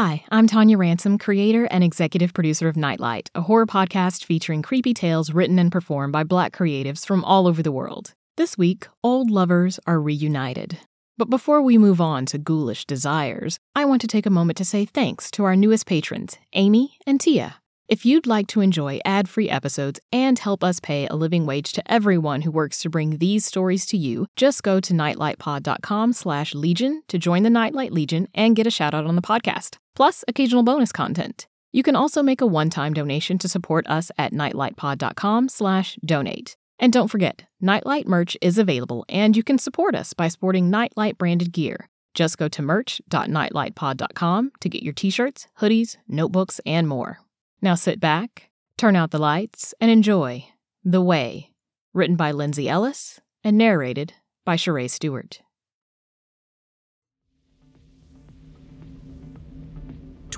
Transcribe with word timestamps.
Hi, 0.00 0.22
I'm 0.30 0.46
Tonia 0.46 0.78
Ransom, 0.78 1.18
creator 1.18 1.64
and 1.72 1.82
executive 1.82 2.32
producer 2.32 2.68
of 2.68 2.76
Nightlight, 2.76 3.32
a 3.34 3.40
horror 3.40 3.66
podcast 3.66 4.24
featuring 4.24 4.62
creepy 4.62 4.94
tales 4.94 5.32
written 5.32 5.58
and 5.58 5.72
performed 5.72 6.12
by 6.12 6.22
black 6.22 6.52
creatives 6.52 7.04
from 7.04 7.24
all 7.24 7.48
over 7.48 7.64
the 7.64 7.72
world. 7.72 8.14
This 8.36 8.56
week, 8.56 8.86
old 9.02 9.28
lovers 9.28 9.80
are 9.88 10.00
reunited. 10.00 10.78
But 11.16 11.30
before 11.30 11.62
we 11.62 11.78
move 11.78 12.00
on 12.00 12.26
to 12.26 12.38
ghoulish 12.38 12.84
desires, 12.84 13.58
I 13.74 13.86
want 13.86 14.00
to 14.02 14.06
take 14.06 14.24
a 14.24 14.30
moment 14.30 14.56
to 14.58 14.64
say 14.64 14.84
thanks 14.84 15.32
to 15.32 15.42
our 15.42 15.56
newest 15.56 15.84
patrons, 15.86 16.38
Amy 16.52 16.96
and 17.04 17.20
Tia. 17.20 17.56
If 17.88 18.04
you'd 18.04 18.26
like 18.26 18.48
to 18.48 18.60
enjoy 18.60 19.00
ad-free 19.06 19.48
episodes 19.48 19.98
and 20.12 20.38
help 20.38 20.62
us 20.62 20.78
pay 20.78 21.06
a 21.06 21.16
living 21.16 21.46
wage 21.46 21.72
to 21.72 21.90
everyone 21.90 22.42
who 22.42 22.50
works 22.50 22.82
to 22.82 22.90
bring 22.90 23.16
these 23.16 23.46
stories 23.46 23.86
to 23.86 23.96
you, 23.96 24.26
just 24.36 24.62
go 24.62 24.78
to 24.78 24.92
nightlightpod.com 24.92 26.12
slash 26.12 26.54
legion 26.54 27.02
to 27.08 27.16
join 27.16 27.44
the 27.44 27.50
Nightlight 27.50 27.90
Legion 27.90 28.28
and 28.34 28.54
get 28.54 28.66
a 28.66 28.70
shout 28.70 28.92
out 28.92 29.06
on 29.06 29.16
the 29.16 29.22
podcast, 29.22 29.78
plus 29.98 30.24
occasional 30.28 30.62
bonus 30.62 30.92
content. 30.92 31.48
You 31.72 31.82
can 31.82 31.96
also 31.96 32.22
make 32.22 32.40
a 32.40 32.46
one-time 32.46 32.94
donation 32.94 33.36
to 33.38 33.48
support 33.48 33.84
us 33.88 34.12
at 34.16 34.32
nightlightpod.com 34.32 35.48
slash 35.48 35.98
donate. 36.04 36.56
And 36.78 36.92
don't 36.92 37.08
forget, 37.08 37.46
Nightlight 37.60 38.06
merch 38.06 38.36
is 38.40 38.58
available 38.58 39.04
and 39.08 39.36
you 39.36 39.42
can 39.42 39.58
support 39.58 39.96
us 39.96 40.12
by 40.12 40.28
sporting 40.28 40.70
Nightlight 40.70 41.18
branded 41.18 41.50
gear. 41.52 41.88
Just 42.14 42.38
go 42.38 42.46
to 42.46 42.62
merch.nightlightpod.com 42.62 44.52
to 44.60 44.68
get 44.68 44.84
your 44.84 44.92
t-shirts, 44.92 45.48
hoodies, 45.60 45.96
notebooks, 46.06 46.60
and 46.64 46.86
more. 46.86 47.18
Now 47.60 47.74
sit 47.74 47.98
back, 47.98 48.50
turn 48.76 48.94
out 48.94 49.10
the 49.10 49.18
lights, 49.18 49.74
and 49.80 49.90
enjoy 49.90 50.46
The 50.84 51.02
Way, 51.02 51.50
written 51.92 52.14
by 52.14 52.30
Lyndsey 52.30 52.68
Ellis 52.68 53.18
and 53.42 53.58
narrated 53.58 54.14
by 54.44 54.54
Cherrae 54.54 54.88
Stuart. 54.88 55.40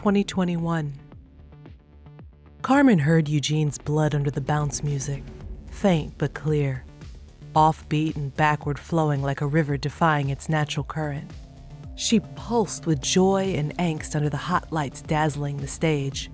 Twenty 0.01 0.25
twenty 0.25 0.56
one. 0.56 0.95
Carmen 2.62 3.01
heard 3.01 3.29
Eugene's 3.29 3.77
blood 3.77 4.15
under 4.15 4.31
the 4.31 4.41
bounce 4.41 4.83
music, 4.83 5.23
faint 5.70 6.15
but 6.17 6.33
clear, 6.33 6.87
offbeat 7.55 8.17
and 8.17 8.34
backward 8.34 8.78
flowing 8.78 9.21
like 9.21 9.43
a 9.43 9.47
river 9.47 9.77
defying 9.77 10.31
its 10.31 10.48
natural 10.48 10.84
current. 10.84 11.31
She 11.97 12.21
pulsed 12.34 12.87
with 12.87 13.03
joy 13.03 13.53
and 13.55 13.77
angst 13.77 14.17
under 14.17 14.31
the 14.31 14.39
hot 14.39 14.73
lights 14.73 15.03
dazzling 15.03 15.59
the 15.59 15.69
stage. 15.69 16.31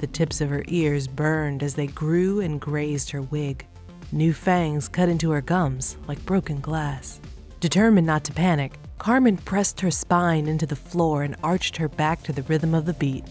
The 0.00 0.06
tips 0.06 0.42
of 0.42 0.50
her 0.50 0.64
ears 0.68 1.08
burned 1.08 1.62
as 1.62 1.72
they 1.72 1.86
grew 1.86 2.40
and 2.40 2.60
grazed 2.60 3.10
her 3.12 3.22
wig. 3.22 3.66
New 4.12 4.34
fangs 4.34 4.86
cut 4.86 5.08
into 5.08 5.30
her 5.30 5.40
gums 5.40 5.96
like 6.06 6.22
broken 6.26 6.60
glass. 6.60 7.22
Determined 7.60 8.06
not 8.06 8.24
to 8.24 8.34
panic, 8.34 8.78
Carmen 8.98 9.36
pressed 9.36 9.80
her 9.80 9.92
spine 9.92 10.48
into 10.48 10.66
the 10.66 10.76
floor 10.76 11.22
and 11.22 11.36
arched 11.42 11.76
her 11.76 11.88
back 11.88 12.22
to 12.24 12.32
the 12.32 12.42
rhythm 12.42 12.74
of 12.74 12.84
the 12.84 12.94
beat. 12.94 13.24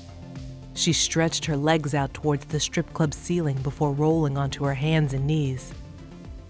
She 0.73 0.93
stretched 0.93 1.43
her 1.45 1.57
legs 1.57 1.93
out 1.93 2.13
towards 2.13 2.45
the 2.45 2.59
strip 2.59 2.93
club 2.93 3.13
ceiling 3.13 3.57
before 3.57 3.91
rolling 3.91 4.37
onto 4.37 4.63
her 4.63 4.75
hands 4.75 5.13
and 5.13 5.27
knees. 5.27 5.73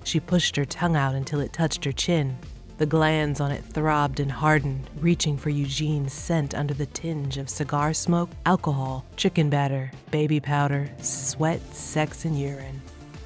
She 0.03 0.19
pushed 0.19 0.56
her 0.56 0.66
tongue 0.66 0.95
out 0.95 1.16
until 1.16 1.39
it 1.39 1.51
touched 1.51 1.83
her 1.85 1.91
chin. 1.91 2.38
The 2.77 2.85
glands 2.85 3.41
on 3.41 3.51
it 3.51 3.63
throbbed 3.63 4.19
and 4.19 4.31
hardened, 4.31 4.88
reaching 5.00 5.35
for 5.35 5.50
Eugene's 5.50 6.13
scent 6.13 6.53
under 6.53 6.75
the 6.75 6.85
tinge 6.85 7.38
of 7.38 7.50
cigar 7.50 7.94
smoke, 7.94 8.29
alcohol, 8.45 9.03
chicken 9.16 9.50
batter, 9.50 9.91
baby 10.11 10.39
powder, 10.39 10.89
sweat, 11.01 11.61
sex, 11.73 12.23
and 12.23 12.39
urine. 12.39 12.81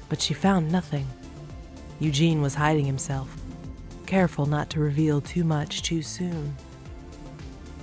But 0.08 0.22
she 0.22 0.32
found 0.32 0.72
nothing. 0.72 1.06
Eugene 2.00 2.40
was 2.40 2.54
hiding 2.54 2.86
himself, 2.86 3.36
careful 4.12 4.44
not 4.44 4.68
to 4.68 4.78
reveal 4.78 5.22
too 5.22 5.42
much 5.42 5.80
too 5.80 6.02
soon. 6.02 6.54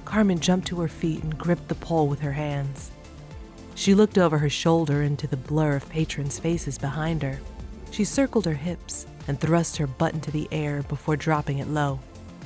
Carmen 0.05 0.39
jumped 0.39 0.67
to 0.67 0.79
her 0.79 0.87
feet 0.87 1.23
and 1.23 1.35
gripped 1.35 1.67
the 1.67 1.73
pole 1.73 2.07
with 2.07 2.19
her 2.19 2.33
hands. 2.33 2.91
She 3.73 3.95
looked 3.95 4.19
over 4.19 4.37
her 4.37 4.47
shoulder 4.47 5.01
into 5.01 5.25
the 5.25 5.35
blur 5.35 5.75
of 5.75 5.89
patrons' 5.89 6.37
faces 6.37 6.77
behind 6.77 7.23
her. 7.23 7.39
She 7.89 8.03
circled 8.03 8.45
her 8.45 8.53
hips, 8.53 9.07
and 9.27 9.39
thrust 9.39 9.77
her 9.77 9.87
butt 9.87 10.13
into 10.13 10.29
the 10.29 10.47
air 10.51 10.83
before 10.83 11.15
dropping 11.15 11.57
it 11.57 11.67
low. 11.67 11.99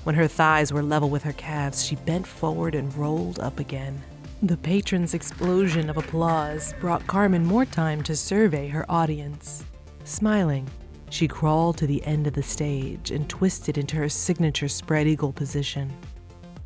When 0.05 0.15
her 0.15 0.29
thighs 0.29 0.71
were 0.71 0.81
level 0.81 1.09
with 1.09 1.23
her 1.23 1.33
calves, 1.33 1.83
she 1.83 1.97
bent 1.97 2.25
forward 2.25 2.75
and 2.75 2.95
rolled 2.95 3.39
up 3.39 3.59
again. 3.59 4.01
The 4.43 4.55
patron's 4.55 5.13
explosion 5.13 5.89
of 5.89 5.97
applause 5.97 6.73
brought 6.79 7.05
Carmen 7.05 7.45
more 7.45 7.65
time 7.65 8.01
to 8.03 8.15
survey 8.15 8.69
her 8.69 8.89
audience. 8.89 9.65
Smiling, 10.05 10.69
she 11.13 11.27
crawled 11.27 11.77
to 11.77 11.85
the 11.85 12.03
end 12.05 12.25
of 12.25 12.33
the 12.33 12.41
stage 12.41 13.11
and 13.11 13.29
twisted 13.29 13.77
into 13.77 13.95
her 13.95 14.09
signature 14.09 14.67
spread 14.67 15.05
eagle 15.05 15.31
position, 15.31 15.93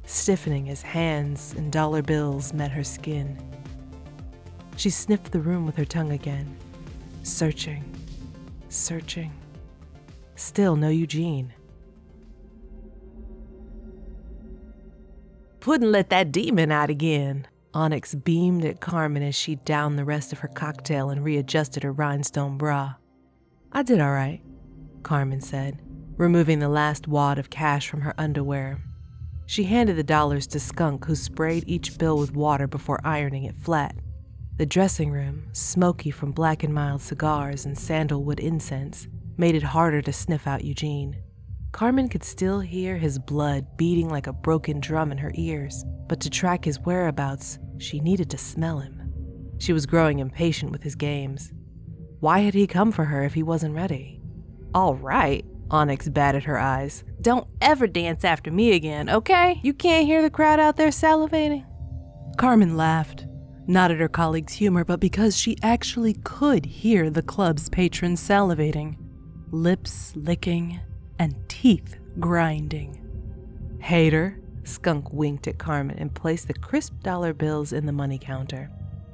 stiffening 0.05 0.69
as 0.69 0.81
hands 0.81 1.53
and 1.57 1.69
dollar 1.69 2.01
bills 2.01 2.53
met 2.53 2.71
her 2.71 2.83
skin. 2.83 3.37
She 4.77 4.89
sniffed 4.89 5.33
the 5.33 5.41
room 5.41 5.65
with 5.65 5.75
her 5.75 5.83
tongue 5.83 6.13
again, 6.13 6.55
searching, 7.23 7.83
searching. 8.69 9.33
Still 10.37 10.77
no 10.77 10.87
Eugene. 10.87 11.51
Wouldn't 15.65 15.91
let 15.91 16.09
that 16.11 16.31
demon 16.31 16.71
out 16.71 16.89
again. 16.89 17.49
Onyx 17.73 18.15
beamed 18.15 18.63
at 18.63 18.79
Carmen 18.79 19.23
as 19.23 19.35
she 19.35 19.55
downed 19.55 19.99
the 19.99 20.05
rest 20.05 20.31
of 20.31 20.39
her 20.39 20.47
cocktail 20.47 21.09
and 21.09 21.25
readjusted 21.25 21.83
her 21.83 21.91
rhinestone 21.91 22.57
bra. 22.57 22.93
I 23.71 23.83
did 23.83 23.99
all 23.99 24.11
right, 24.11 24.41
Carmen 25.03 25.41
said, 25.41 25.81
removing 26.17 26.59
the 26.59 26.69
last 26.69 27.07
wad 27.07 27.37
of 27.37 27.49
cash 27.49 27.87
from 27.89 28.01
her 28.01 28.13
underwear. 28.17 28.79
She 29.45 29.63
handed 29.63 29.95
the 29.97 30.03
dollars 30.03 30.47
to 30.47 30.59
Skunk, 30.59 31.05
who 31.05 31.15
sprayed 31.15 31.63
each 31.67 31.97
bill 31.97 32.17
with 32.17 32.35
water 32.35 32.67
before 32.67 32.99
ironing 33.03 33.43
it 33.43 33.57
flat. 33.57 33.95
The 34.57 34.65
dressing 34.65 35.11
room, 35.11 35.49
smoky 35.53 36.11
from 36.11 36.31
black 36.31 36.63
and 36.63 36.73
mild 36.73 37.01
cigars 37.01 37.65
and 37.65 37.77
sandalwood 37.77 38.39
incense, 38.39 39.07
made 39.37 39.55
it 39.55 39.63
harder 39.63 40.01
to 40.01 40.11
sniff 40.11 40.47
out 40.47 40.63
Eugene. 40.63 41.21
Carmen 41.71 42.09
could 42.09 42.23
still 42.23 42.59
hear 42.59 42.97
his 42.97 43.19
blood 43.19 43.77
beating 43.77 44.09
like 44.09 44.25
a 44.25 44.33
broken 44.33 44.79
drum 44.79 45.11
in 45.11 45.17
her 45.19 45.31
ears, 45.35 45.85
but 46.07 46.19
to 46.21 46.29
track 46.29 46.65
his 46.65 46.79
whereabouts, 46.79 47.59
she 47.77 47.99
needed 47.99 48.29
to 48.31 48.37
smell 48.37 48.79
him. 48.79 49.13
She 49.59 49.73
was 49.73 49.85
growing 49.85 50.19
impatient 50.19 50.71
with 50.71 50.81
his 50.81 50.95
games. 50.95 51.53
Why 52.19 52.39
had 52.39 52.53
he 52.53 52.67
come 52.67 52.91
for 52.91 53.05
her 53.05 53.23
if 53.23 53.33
he 53.33 53.43
wasn't 53.43 53.75
ready? 53.75 54.21
All 54.73 54.95
right, 54.95 55.45
Onyx 55.69 56.09
batted 56.09 56.43
her 56.43 56.57
eyes. 56.57 57.03
Don't 57.21 57.47
ever 57.61 57.87
dance 57.87 58.23
after 58.23 58.51
me 58.51 58.73
again, 58.73 59.09
okay? 59.09 59.59
You 59.63 59.73
can't 59.73 60.05
hear 60.05 60.21
the 60.21 60.29
crowd 60.29 60.59
out 60.59 60.77
there 60.77 60.89
salivating? 60.89 61.65
Carmen 62.37 62.77
laughed, 62.77 63.25
not 63.67 63.91
at 63.91 63.99
her 63.99 64.07
colleague's 64.07 64.53
humor, 64.53 64.83
but 64.83 64.99
because 64.99 65.37
she 65.37 65.57
actually 65.61 66.13
could 66.23 66.65
hear 66.65 67.09
the 67.09 67.21
club's 67.21 67.69
patrons 67.69 68.21
salivating 68.21 68.97
lips 69.51 70.13
licking, 70.15 70.79
and 71.19 71.35
teeth 71.47 71.97
grinding. 72.19 73.03
Hater, 73.79 74.39
Skunk 74.63 75.11
winked 75.13 75.47
at 75.47 75.57
Carmen 75.57 75.97
and 75.97 76.13
placed 76.13 76.47
the 76.47 76.53
crisp 76.53 77.01
dollar 77.01 77.33
bills 77.33 77.71
in 77.71 77.85
the 77.85 77.91
money 77.91 78.19
counter. 78.19 78.69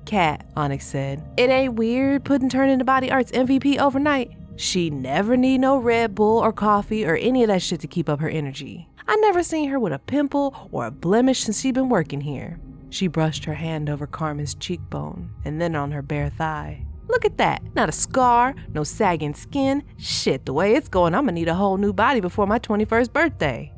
Cat, 0.05 0.45
Onyx 0.55 0.85
said, 0.85 1.23
it 1.37 1.49
ain't 1.49 1.75
weird 1.75 2.23
putting 2.23 2.49
turn 2.49 2.69
into 2.69 2.85
body 2.85 3.11
arts 3.11 3.31
MVP 3.31 3.79
overnight. 3.79 4.31
She 4.55 4.89
never 4.89 5.35
need 5.35 5.59
no 5.59 5.77
Red 5.77 6.13
Bull 6.13 6.39
or 6.39 6.53
coffee 6.53 7.05
or 7.05 7.15
any 7.15 7.43
of 7.43 7.47
that 7.47 7.61
shit 7.61 7.79
to 7.81 7.87
keep 7.87 8.09
up 8.09 8.19
her 8.19 8.29
energy. 8.29 8.87
I 9.07 9.15
never 9.17 9.43
seen 9.43 9.69
her 9.69 9.79
with 9.79 9.93
a 9.93 9.99
pimple 9.99 10.69
or 10.71 10.85
a 10.85 10.91
blemish 10.91 11.41
since 11.43 11.61
she 11.61 11.71
been 11.71 11.89
working 11.89 12.21
here. 12.21 12.59
She 12.89 13.07
brushed 13.07 13.45
her 13.45 13.55
hand 13.55 13.89
over 13.89 14.05
Carmen's 14.05 14.53
cheekbone 14.53 15.29
and 15.45 15.59
then 15.59 15.75
on 15.75 15.91
her 15.91 16.01
bare 16.01 16.29
thigh. 16.29 16.85
Look 17.07 17.25
at 17.25 17.37
that. 17.37 17.61
Not 17.75 17.89
a 17.89 17.93
scar, 17.93 18.55
no 18.69 18.83
sagging 18.83 19.33
skin. 19.33 19.83
Shit, 19.97 20.45
the 20.45 20.53
way 20.53 20.75
it's 20.75 20.89
going, 20.89 21.15
I'm 21.15 21.23
gonna 21.23 21.33
need 21.33 21.47
a 21.47 21.55
whole 21.55 21.77
new 21.77 21.93
body 21.93 22.19
before 22.19 22.47
my 22.47 22.59
21st 22.59 23.11
birthday. 23.11 23.73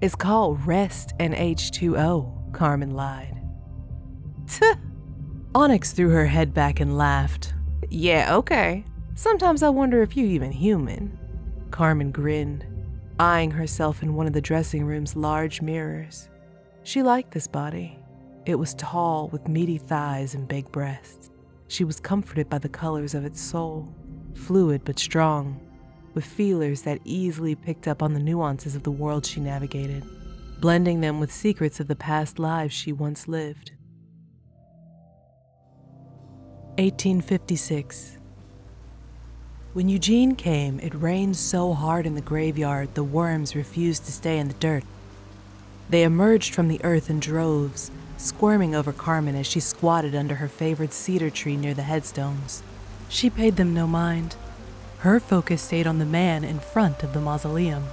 It's 0.00 0.14
called 0.14 0.66
rest 0.66 1.12
and 1.18 1.34
H2O, 1.34 2.52
Carmen 2.52 2.92
lied. 2.92 3.36
Tuh. 4.46 4.74
Onyx 5.52 5.90
threw 5.90 6.10
her 6.10 6.26
head 6.26 6.54
back 6.54 6.78
and 6.78 6.96
laughed. 6.96 7.54
Yeah, 7.88 8.36
okay. 8.36 8.84
Sometimes 9.16 9.64
I 9.64 9.68
wonder 9.68 10.00
if 10.00 10.16
you're 10.16 10.26
even 10.26 10.52
human. 10.52 11.18
Carmen 11.72 12.12
grinned, 12.12 12.64
eyeing 13.18 13.50
herself 13.50 14.00
in 14.00 14.14
one 14.14 14.28
of 14.28 14.32
the 14.32 14.40
dressing 14.40 14.84
room's 14.84 15.16
large 15.16 15.60
mirrors. 15.60 16.28
She 16.84 17.02
liked 17.02 17.32
this 17.32 17.48
body. 17.48 17.98
It 18.46 18.54
was 18.54 18.74
tall 18.74 19.28
with 19.28 19.48
meaty 19.48 19.76
thighs 19.76 20.34
and 20.34 20.46
big 20.46 20.70
breasts. 20.70 21.30
She 21.66 21.82
was 21.82 21.98
comforted 21.98 22.48
by 22.48 22.58
the 22.58 22.68
colors 22.68 23.14
of 23.14 23.24
its 23.24 23.40
soul, 23.40 23.92
fluid 24.34 24.82
but 24.84 25.00
strong, 25.00 25.60
with 26.14 26.24
feelers 26.24 26.82
that 26.82 27.00
easily 27.04 27.56
picked 27.56 27.88
up 27.88 28.04
on 28.04 28.14
the 28.14 28.20
nuances 28.20 28.76
of 28.76 28.84
the 28.84 28.90
world 28.92 29.26
she 29.26 29.40
navigated, 29.40 30.04
blending 30.60 31.00
them 31.00 31.18
with 31.18 31.32
secrets 31.32 31.80
of 31.80 31.88
the 31.88 31.96
past 31.96 32.38
lives 32.38 32.72
she 32.72 32.92
once 32.92 33.26
lived. 33.26 33.72
1856. 36.80 38.16
When 39.74 39.90
Eugene 39.90 40.34
came, 40.34 40.80
it 40.80 40.94
rained 40.94 41.36
so 41.36 41.74
hard 41.74 42.06
in 42.06 42.14
the 42.14 42.22
graveyard 42.22 42.94
the 42.94 43.04
worms 43.04 43.54
refused 43.54 44.06
to 44.06 44.12
stay 44.12 44.38
in 44.38 44.48
the 44.48 44.54
dirt. 44.54 44.84
They 45.90 46.04
emerged 46.04 46.54
from 46.54 46.68
the 46.68 46.82
earth 46.82 47.10
in 47.10 47.20
droves, 47.20 47.90
squirming 48.16 48.74
over 48.74 48.94
Carmen 48.94 49.36
as 49.36 49.46
she 49.46 49.60
squatted 49.60 50.14
under 50.14 50.36
her 50.36 50.48
favorite 50.48 50.94
cedar 50.94 51.28
tree 51.28 51.58
near 51.58 51.74
the 51.74 51.82
headstones. 51.82 52.62
She 53.10 53.28
paid 53.28 53.56
them 53.56 53.74
no 53.74 53.86
mind. 53.86 54.36
Her 55.00 55.20
focus 55.20 55.60
stayed 55.60 55.86
on 55.86 55.98
the 55.98 56.06
man 56.06 56.44
in 56.44 56.60
front 56.60 57.02
of 57.02 57.12
the 57.12 57.20
mausoleum. 57.20 57.88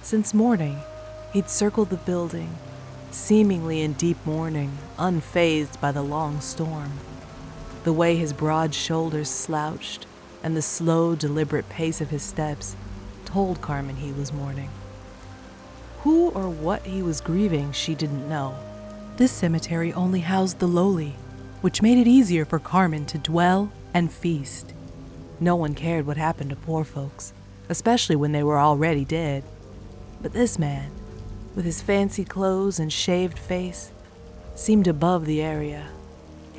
Since 0.00 0.32
morning, 0.32 0.78
he'd 1.34 1.50
circled 1.50 1.90
the 1.90 1.98
building, 1.98 2.56
seemingly 3.10 3.82
in 3.82 3.92
deep 3.92 4.16
mourning, 4.24 4.78
unfazed 4.98 5.78
by 5.78 5.92
the 5.92 6.00
long 6.02 6.40
storm. 6.40 6.92
The 7.84 7.92
way 7.92 8.16
his 8.16 8.32
broad 8.32 8.74
shoulders 8.74 9.30
slouched, 9.30 10.06
and 10.42 10.56
the 10.56 10.62
slow, 10.62 11.14
deliberate 11.14 11.68
pace 11.68 12.00
of 12.00 12.10
his 12.10 12.22
steps 12.22 12.76
told 13.24 13.62
Carmen 13.62 13.96
he 13.96 14.12
was 14.12 14.32
mourning. 14.32 14.70
Who 16.02 16.30
or 16.30 16.48
what 16.48 16.82
he 16.82 17.02
was 17.02 17.20
grieving, 17.20 17.72
she 17.72 17.94
didn't 17.94 18.28
know. 18.28 18.54
This 19.16 19.32
cemetery 19.32 19.92
only 19.92 20.20
housed 20.20 20.58
the 20.58 20.66
lowly, 20.66 21.16
which 21.60 21.82
made 21.82 21.98
it 21.98 22.06
easier 22.06 22.44
for 22.44 22.58
Carmen 22.58 23.06
to 23.06 23.18
dwell 23.18 23.70
and 23.92 24.10
feast. 24.12 24.72
No 25.38 25.56
one 25.56 25.74
cared 25.74 26.06
what 26.06 26.16
happened 26.16 26.50
to 26.50 26.56
poor 26.56 26.84
folks, 26.84 27.32
especially 27.68 28.16
when 28.16 28.32
they 28.32 28.42
were 28.42 28.58
already 28.58 29.04
dead. 29.04 29.44
But 30.20 30.32
this 30.32 30.58
man, 30.58 30.90
with 31.54 31.64
his 31.64 31.82
fancy 31.82 32.24
clothes 32.24 32.78
and 32.78 32.92
shaved 32.92 33.38
face, 33.38 33.90
seemed 34.54 34.86
above 34.86 35.24
the 35.24 35.40
area. 35.40 35.88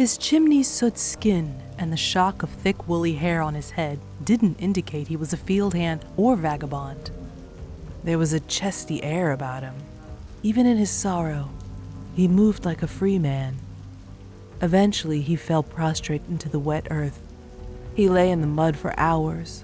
His 0.01 0.17
chimney 0.17 0.63
soot 0.63 0.97
skin 0.97 1.61
and 1.77 1.93
the 1.93 1.95
shock 1.95 2.41
of 2.41 2.49
thick 2.49 2.87
woolly 2.87 3.13
hair 3.13 3.39
on 3.39 3.53
his 3.53 3.69
head 3.69 3.99
didn't 4.23 4.59
indicate 4.59 5.09
he 5.09 5.15
was 5.15 5.31
a 5.31 5.37
field 5.37 5.75
hand 5.75 6.03
or 6.17 6.35
vagabond. 6.35 7.11
There 8.03 8.17
was 8.17 8.33
a 8.33 8.39
chesty 8.39 9.03
air 9.03 9.31
about 9.31 9.61
him. 9.61 9.75
Even 10.41 10.65
in 10.65 10.77
his 10.77 10.89
sorrow, 10.89 11.49
he 12.15 12.27
moved 12.27 12.65
like 12.65 12.81
a 12.81 12.87
free 12.87 13.19
man. 13.19 13.57
Eventually, 14.59 15.21
he 15.21 15.35
fell 15.35 15.61
prostrate 15.61 16.23
into 16.27 16.49
the 16.49 16.57
wet 16.57 16.87
earth. 16.89 17.21
He 17.93 18.09
lay 18.09 18.31
in 18.31 18.41
the 18.41 18.47
mud 18.47 18.75
for 18.75 18.99
hours, 18.99 19.63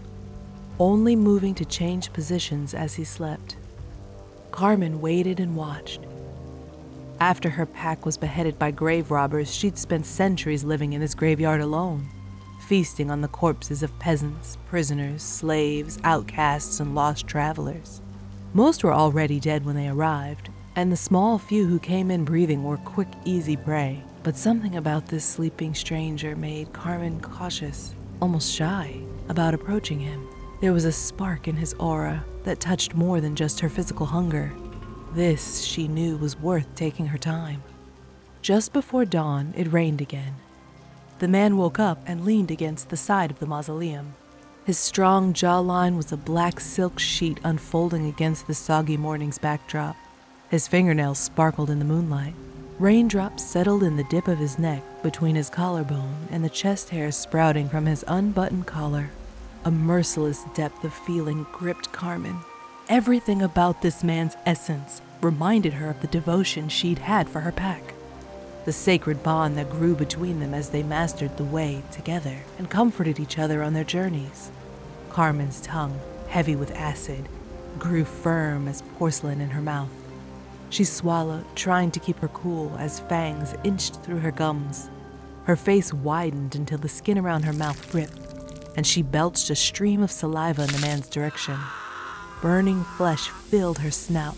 only 0.77 1.15
moving 1.15 1.55
to 1.55 1.65
change 1.65 2.13
positions 2.13 2.75
as 2.75 2.93
he 2.93 3.03
slept. 3.03 3.57
Carmen 4.51 5.01
waited 5.01 5.39
and 5.39 5.55
watched. 5.55 6.01
After 7.19 7.49
her 7.49 7.65
pack 7.65 8.05
was 8.05 8.15
beheaded 8.15 8.59
by 8.59 8.69
grave 8.69 9.09
robbers, 9.09 9.53
she'd 9.53 9.77
spent 9.77 10.05
centuries 10.05 10.63
living 10.63 10.93
in 10.93 11.01
this 11.01 11.15
graveyard 11.15 11.61
alone, 11.61 12.07
feasting 12.67 13.09
on 13.09 13.21
the 13.21 13.27
corpses 13.27 13.81
of 13.81 13.97
peasants, 13.97 14.57
prisoners, 14.67 15.23
slaves, 15.23 15.97
outcasts, 16.03 16.79
and 16.79 16.93
lost 16.93 17.25
travelers. 17.25 18.01
Most 18.53 18.83
were 18.83 18.93
already 18.93 19.39
dead 19.39 19.65
when 19.65 19.75
they 19.75 19.87
arrived, 19.87 20.49
and 20.75 20.91
the 20.91 20.97
small 20.97 21.39
few 21.39 21.65
who 21.65 21.79
came 21.79 22.11
in 22.11 22.23
breathing 22.23 22.63
were 22.63 22.77
quick, 22.77 23.07
easy 23.25 23.57
prey. 23.57 24.03
But 24.21 24.37
something 24.37 24.75
about 24.75 25.07
this 25.07 25.25
sleeping 25.25 25.73
stranger 25.73 26.35
made 26.35 26.71
Carmen 26.71 27.19
cautious, 27.19 27.95
almost 28.21 28.53
shy, 28.53 29.01
about 29.27 29.55
approaching 29.55 29.99
him. 29.99 30.27
There 30.61 30.73
was 30.73 30.85
a 30.85 30.91
spark 30.91 31.47
in 31.47 31.55
his 31.55 31.73
aura 31.75 32.23
that 32.43 32.59
touched 32.59 32.93
more 32.93 33.21
than 33.21 33.35
just 33.35 33.59
her 33.59 33.69
physical 33.69 34.05
hunger. 34.05 34.53
This, 35.13 35.61
she 35.63 35.87
knew, 35.87 36.17
was 36.17 36.39
worth 36.39 36.73
taking 36.75 37.07
her 37.07 37.17
time. 37.17 37.63
Just 38.41 38.73
before 38.73 39.05
dawn, 39.05 39.53
it 39.57 39.71
rained 39.71 40.01
again. 40.01 40.35
The 41.19 41.27
man 41.27 41.57
woke 41.57 41.79
up 41.79 41.99
and 42.05 42.23
leaned 42.23 42.51
against 42.51 42.89
the 42.89 42.97
side 42.97 43.31
of 43.31 43.39
the 43.39 43.47
mausoleum. 43.47 44.13
His 44.65 44.77
strong 44.77 45.33
jawline 45.33 45.95
was 45.95 46.11
a 46.11 46.17
black 46.17 46.59
silk 46.59 46.99
sheet 46.99 47.39
unfolding 47.43 48.05
against 48.05 48.47
the 48.47 48.53
soggy 48.53 48.97
morning's 48.97 49.37
backdrop. 49.37 49.95
His 50.49 50.67
fingernails 50.67 51.19
sparkled 51.19 51.69
in 51.69 51.79
the 51.79 51.85
moonlight. 51.85 52.35
Raindrops 52.77 53.43
settled 53.43 53.81
in 53.81 53.97
the 53.97 54.03
dip 54.03 54.27
of 54.27 54.37
his 54.37 54.59
neck 54.59 54.83
between 55.01 55.35
his 55.35 55.49
collarbone 55.49 56.27
and 56.29 56.43
the 56.43 56.49
chest 56.49 56.89
hair 56.89 57.11
sprouting 57.11 57.69
from 57.69 57.85
his 57.85 58.05
unbuttoned 58.07 58.67
collar. 58.67 59.09
A 59.65 59.71
merciless 59.71 60.43
depth 60.53 60.83
of 60.83 60.93
feeling 60.93 61.47
gripped 61.51 61.91
Carmen. 61.91 62.37
Everything 62.89 63.41
about 63.41 63.81
this 63.81 64.01
man's 64.01 64.37
essence 64.45 65.01
reminded 65.19 65.73
her 65.73 65.89
of 65.89 65.99
the 65.99 66.07
devotion 66.07 66.69
she'd 66.69 66.99
had 66.99 67.27
for 67.27 67.41
her 67.41 67.51
pack. 67.51 67.93
The 68.63 68.71
sacred 68.71 69.21
bond 69.23 69.57
that 69.57 69.69
grew 69.69 69.93
between 69.93 70.39
them 70.39 70.53
as 70.53 70.69
they 70.69 70.83
mastered 70.83 71.35
the 71.35 71.43
way 71.43 71.83
together 71.91 72.37
and 72.57 72.69
comforted 72.69 73.19
each 73.19 73.37
other 73.37 73.61
on 73.61 73.73
their 73.73 73.83
journeys. 73.83 74.53
Carmen's 75.09 75.59
tongue, 75.59 75.99
heavy 76.29 76.55
with 76.55 76.71
acid, 76.71 77.27
grew 77.77 78.05
firm 78.05 78.69
as 78.69 78.83
porcelain 78.97 79.41
in 79.41 79.49
her 79.49 79.61
mouth. 79.61 79.91
She 80.69 80.85
swallowed, 80.85 81.43
trying 81.57 81.91
to 81.91 81.99
keep 81.99 82.19
her 82.19 82.29
cool 82.29 82.73
as 82.79 83.01
fangs 83.01 83.53
inched 83.65 84.01
through 84.01 84.19
her 84.19 84.31
gums. 84.31 84.89
Her 85.43 85.57
face 85.57 85.93
widened 85.93 86.55
until 86.55 86.77
the 86.77 86.87
skin 86.87 87.17
around 87.17 87.43
her 87.43 87.53
mouth 87.53 87.93
ripped, 87.93 88.33
and 88.77 88.87
she 88.87 89.01
belched 89.01 89.49
a 89.49 89.55
stream 89.55 90.01
of 90.01 90.11
saliva 90.11 90.61
in 90.61 90.71
the 90.71 90.79
man's 90.79 91.09
direction. 91.09 91.57
Burning 92.41 92.83
flesh 92.83 93.29
filled 93.29 93.79
her 93.79 93.91
snout. 93.91 94.35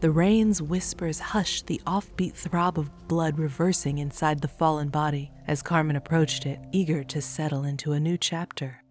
The 0.00 0.10
rain's 0.10 0.62
whispers 0.62 1.18
hushed 1.18 1.66
the 1.66 1.80
offbeat 1.86 2.34
throb 2.34 2.78
of 2.78 3.08
blood 3.08 3.38
reversing 3.38 3.98
inside 3.98 4.40
the 4.42 4.48
fallen 4.48 4.90
body 4.90 5.32
as 5.46 5.62
Carmen 5.62 5.96
approached 5.96 6.46
it, 6.46 6.60
eager 6.70 7.02
to 7.04 7.20
settle 7.20 7.64
into 7.64 7.92
a 7.92 8.00
new 8.00 8.16
chapter. 8.16 8.82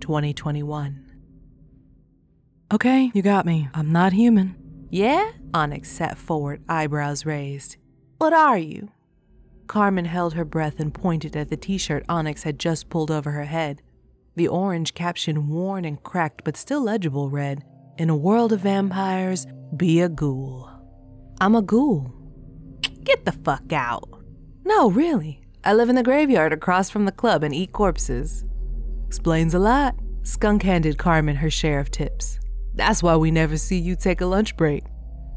2021. 0.00 1.10
Okay, 2.72 3.10
you 3.14 3.22
got 3.22 3.46
me. 3.46 3.68
I'm 3.72 3.90
not 3.90 4.12
human. 4.12 4.54
Yeah? 4.90 5.32
Onyx 5.54 5.90
sat 5.90 6.18
forward, 6.18 6.62
eyebrows 6.68 7.24
raised. 7.24 7.78
What 8.18 8.32
are 8.32 8.58
you? 8.58 8.90
Carmen 9.66 10.04
held 10.04 10.34
her 10.34 10.44
breath 10.44 10.78
and 10.78 10.92
pointed 10.92 11.34
at 11.34 11.48
the 11.48 11.56
t 11.56 11.78
shirt 11.78 12.04
Onyx 12.08 12.42
had 12.42 12.58
just 12.58 12.90
pulled 12.90 13.10
over 13.10 13.30
her 13.30 13.46
head. 13.46 13.80
The 14.36 14.48
orange 14.48 14.94
caption, 14.94 15.48
worn 15.48 15.84
and 15.84 16.02
cracked 16.02 16.42
but 16.44 16.56
still 16.56 16.82
legible, 16.82 17.30
read 17.30 17.62
In 17.98 18.10
a 18.10 18.16
world 18.16 18.52
of 18.52 18.60
vampires, 18.60 19.46
be 19.76 20.00
a 20.00 20.08
ghoul. 20.08 20.70
I'm 21.40 21.54
a 21.54 21.62
ghoul. 21.62 22.12
Get 23.04 23.24
the 23.24 23.32
fuck 23.32 23.72
out. 23.72 24.08
No, 24.64 24.90
really. 24.90 25.40
I 25.64 25.74
live 25.74 25.88
in 25.88 25.96
the 25.96 26.02
graveyard 26.02 26.52
across 26.52 26.90
from 26.90 27.04
the 27.04 27.12
club 27.12 27.44
and 27.44 27.54
eat 27.54 27.72
corpses. 27.72 28.44
Explains 29.06 29.54
a 29.54 29.58
lot. 29.58 29.94
Skunk 30.22 30.62
handed 30.62 30.98
Carmen 30.98 31.36
her 31.36 31.50
share 31.50 31.78
of 31.78 31.90
tips. 31.90 32.40
That's 32.74 33.02
why 33.02 33.16
we 33.16 33.30
never 33.30 33.56
see 33.56 33.78
you 33.78 33.94
take 33.94 34.20
a 34.20 34.26
lunch 34.26 34.56
break. 34.56 34.84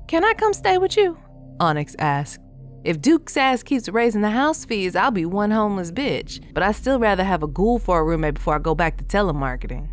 Can 0.08 0.24
I 0.24 0.34
come 0.34 0.54
stay 0.54 0.78
with 0.78 0.98
you? 0.98 1.18
Onyx 1.60 1.96
asked. 2.00 2.40
If 2.84 3.02
Duke's 3.02 3.36
ass 3.36 3.64
keeps 3.64 3.90
raising 3.90 4.22
the 4.22 4.30
house 4.30 4.64
fees, 4.64 4.96
I'll 4.96 5.12
be 5.12 5.26
one 5.26 5.52
homeless 5.52 5.92
bitch, 5.92 6.42
but 6.54 6.64
I 6.64 6.72
still 6.72 7.00
rather 7.00 7.24
have 7.24 7.44
a 7.44 7.48
ghoul 7.48 7.80
for 7.80 8.00
a 8.00 8.04
roommate 8.04 8.36
before 8.36 8.56
I 8.56 8.60
go 8.60 8.76
back 8.76 8.98
to 8.98 9.04
telemarketing. 9.04 9.90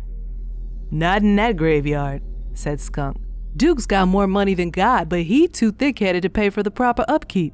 Not 0.91 1.21
in 1.21 1.35
that 1.35 1.57
graveyard, 1.57 2.21
said 2.53 2.79
Skunk. 2.79 3.17
Duke's 3.57 3.85
got 3.85 4.07
more 4.07 4.27
money 4.27 4.53
than 4.53 4.69
God, 4.69 5.09
but 5.09 5.23
he 5.23 5.47
too 5.47 5.71
thick-headed 5.71 6.21
to 6.23 6.29
pay 6.29 6.49
for 6.49 6.63
the 6.63 6.71
proper 6.71 7.03
upkeep. 7.07 7.53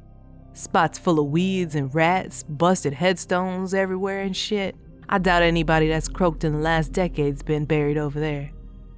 Spots 0.52 0.98
full 0.98 1.18
of 1.18 1.26
weeds 1.26 1.74
and 1.74 1.92
rats, 1.94 2.42
busted 2.42 2.92
headstones 2.92 3.72
everywhere 3.72 4.20
and 4.20 4.36
shit. 4.36 4.76
I 5.08 5.18
doubt 5.18 5.42
anybody 5.42 5.88
that's 5.88 6.08
croaked 6.08 6.44
in 6.44 6.52
the 6.52 6.58
last 6.58 6.92
decade's 6.92 7.42
been 7.42 7.64
buried 7.64 7.98
over 7.98 8.20
there. 8.20 8.50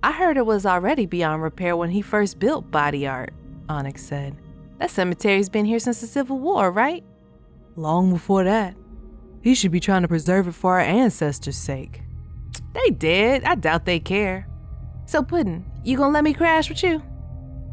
I 0.03 0.12
heard 0.12 0.37
it 0.37 0.47
was 0.47 0.67
already 0.67 1.07
beyond 1.07 1.43
repair 1.43 1.76
when 1.76 1.91
he 1.91 2.03
first 2.03 2.38
built 2.38 2.71
Body 2.71 3.07
Art, 3.07 3.33
Onyx 3.69 4.05
said. 4.05 4.37
That 4.78 4.90
cemetery's 4.90 5.49
been 5.49 5.64
here 5.64 5.78
since 5.78 6.00
the 6.00 6.07
Civil 6.07 6.38
War, 6.38 6.71
right? 6.71 7.04
Long 7.76 8.12
before 8.12 8.45
that. 8.45 8.76
He 9.43 9.54
should 9.54 9.73
be 9.73 9.81
trying 9.81 10.02
to 10.02 10.09
preserve 10.09 10.49
it 10.49 10.54
for 10.54 10.75
our 10.75 10.81
ancestors' 10.81 11.57
sake. 11.57 12.02
They 12.73 12.90
did. 12.90 13.45
I 13.45 13.54
doubt 13.54 13.85
they 13.85 14.00
care. 14.00 14.49
So, 15.07 15.23
Puddin', 15.23 15.64
you 15.85 15.97
gonna 15.97 16.12
let 16.12 16.25
me 16.25 16.33
crash 16.33 16.69
with 16.69 16.83
you? 16.83 17.02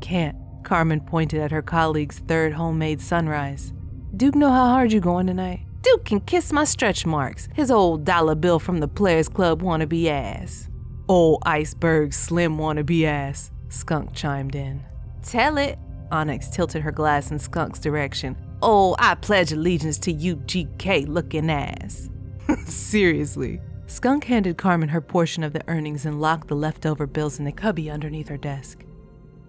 Can't. 0.01 0.37
Carmen 0.63 1.01
pointed 1.01 1.41
at 1.41 1.51
her 1.51 1.61
colleague's 1.61 2.19
third 2.19 2.53
homemade 2.53 3.01
sunrise. 3.01 3.73
Duke 4.15 4.35
know 4.35 4.51
how 4.51 4.65
hard 4.65 4.91
you 4.91 4.99
going 4.99 5.27
tonight? 5.27 5.65
Duke 5.81 6.05
can 6.05 6.19
kiss 6.19 6.51
my 6.51 6.63
stretch 6.63 7.05
marks, 7.05 7.49
his 7.55 7.71
old 7.71 8.05
dollar 8.05 8.35
bill 8.35 8.59
from 8.59 8.79
the 8.79 8.87
Players 8.87 9.27
Club 9.27 9.61
wannabe 9.61 10.07
ass. 10.07 10.69
Old 11.07 11.41
iceberg 11.45 12.13
slim 12.13 12.57
wannabe 12.57 13.05
ass, 13.05 13.51
Skunk 13.69 14.13
chimed 14.13 14.55
in. 14.55 14.83
Tell 15.23 15.57
it. 15.57 15.79
Onyx 16.11 16.49
tilted 16.49 16.81
her 16.81 16.91
glass 16.91 17.31
in 17.31 17.39
Skunk's 17.39 17.79
direction. 17.79 18.35
Oh, 18.61 18.95
I 18.99 19.15
pledge 19.15 19.51
allegiance 19.51 19.97
to 19.99 20.11
you, 20.11 20.35
GK 20.35 21.07
looking 21.07 21.49
ass. 21.49 22.09
Seriously. 22.65 23.59
Skunk 23.87 24.23
handed 24.23 24.57
Carmen 24.57 24.89
her 24.89 25.01
portion 25.01 25.43
of 25.43 25.53
the 25.53 25.63
earnings 25.67 26.05
and 26.05 26.21
locked 26.21 26.47
the 26.47 26.55
leftover 26.55 27.05
bills 27.05 27.39
in 27.39 27.45
the 27.45 27.51
cubby 27.51 27.89
underneath 27.89 28.29
her 28.29 28.37
desk. 28.37 28.85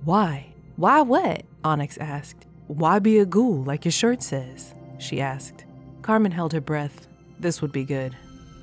Why? 0.05 0.53
Why 0.77 1.01
what? 1.03 1.43
Onyx 1.63 1.99
asked. 1.99 2.47
Why 2.67 2.99
be 2.99 3.19
a 3.19 3.27
ghoul 3.27 3.63
like 3.63 3.85
your 3.85 3.93
shirt 3.93 4.23
says? 4.23 4.75
She 4.99 5.21
asked. 5.21 5.65
Carmen 6.01 6.33
held 6.33 6.53
her 6.53 6.61
breath. 6.61 7.07
This 7.39 7.61
would 7.61 7.73
be 7.73 7.85
good. 7.85 8.17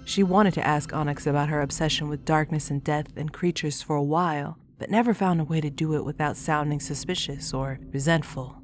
She 0.06 0.24
wanted 0.24 0.56
to 0.56 0.66
ask 0.66 0.92
Onyx 0.94 1.28
about 1.28 1.50
her 1.50 1.62
obsession 1.62 2.10
with 2.10 2.26
darkness 2.26 2.72
and 2.72 2.84
death 2.84 3.16
and 3.16 3.32
creatures 3.32 3.82
for 3.82 3.96
a 3.96 4.04
while, 4.04 4.58
but 4.80 4.90
never 4.90 5.14
found 5.14 5.40
a 5.40 5.44
way 5.44 5.62
to 5.62 5.70
do 5.70 5.94
it 5.94 6.06
without 6.06 6.38
sounding 6.38 6.80
suspicious 6.80 7.54
or 7.54 7.80
resentful. 7.92 8.62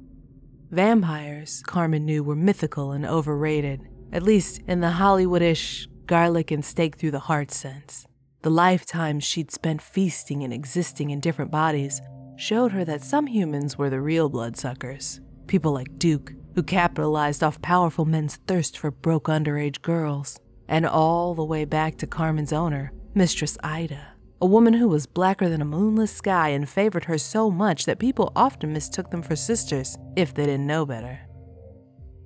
Vampires, 0.70 1.62
Carmen 1.66 2.04
knew, 2.04 2.24
were 2.24 2.34
mythical 2.34 2.90
and 2.90 3.06
overrated, 3.06 3.86
at 4.12 4.22
least 4.22 4.60
in 4.66 4.80
the 4.80 4.88
Hollywoodish 4.88 5.86
garlic 6.06 6.50
and 6.50 6.64
steak 6.64 6.96
through 6.96 7.12
the 7.12 7.20
heart 7.20 7.52
sense. 7.52 8.06
The 8.42 8.50
lifetimes 8.50 9.24
she'd 9.24 9.50
spent 9.50 9.82
feasting 9.82 10.42
and 10.42 10.52
existing 10.52 11.10
in 11.10 11.20
different 11.20 11.50
bodies 11.50 12.00
showed 12.36 12.72
her 12.72 12.84
that 12.84 13.02
some 13.02 13.26
humans 13.26 13.78
were 13.78 13.90
the 13.90 14.00
real 14.00 14.28
bloodsuckers. 14.28 15.20
People 15.46 15.72
like 15.72 15.98
Duke, 15.98 16.32
who 16.54 16.62
capitalized 16.62 17.42
off 17.42 17.62
powerful 17.62 18.04
men's 18.04 18.36
thirst 18.46 18.78
for 18.78 18.90
broke 18.90 19.24
underage 19.24 19.82
girls, 19.82 20.38
and 20.68 20.86
all 20.86 21.34
the 21.34 21.44
way 21.44 21.64
back 21.64 21.96
to 21.98 22.06
Carmen's 22.06 22.52
owner, 22.52 22.92
Mistress 23.14 23.56
Ida, 23.62 24.14
a 24.40 24.46
woman 24.46 24.74
who 24.74 24.88
was 24.88 25.06
blacker 25.06 25.48
than 25.48 25.62
a 25.62 25.64
moonless 25.64 26.12
sky 26.12 26.50
and 26.50 26.68
favored 26.68 27.04
her 27.04 27.16
so 27.16 27.50
much 27.50 27.86
that 27.86 27.98
people 27.98 28.32
often 28.36 28.72
mistook 28.72 29.10
them 29.10 29.22
for 29.22 29.34
sisters 29.34 29.96
if 30.14 30.34
they 30.34 30.44
didn't 30.44 30.66
know 30.66 30.84
better. 30.84 31.18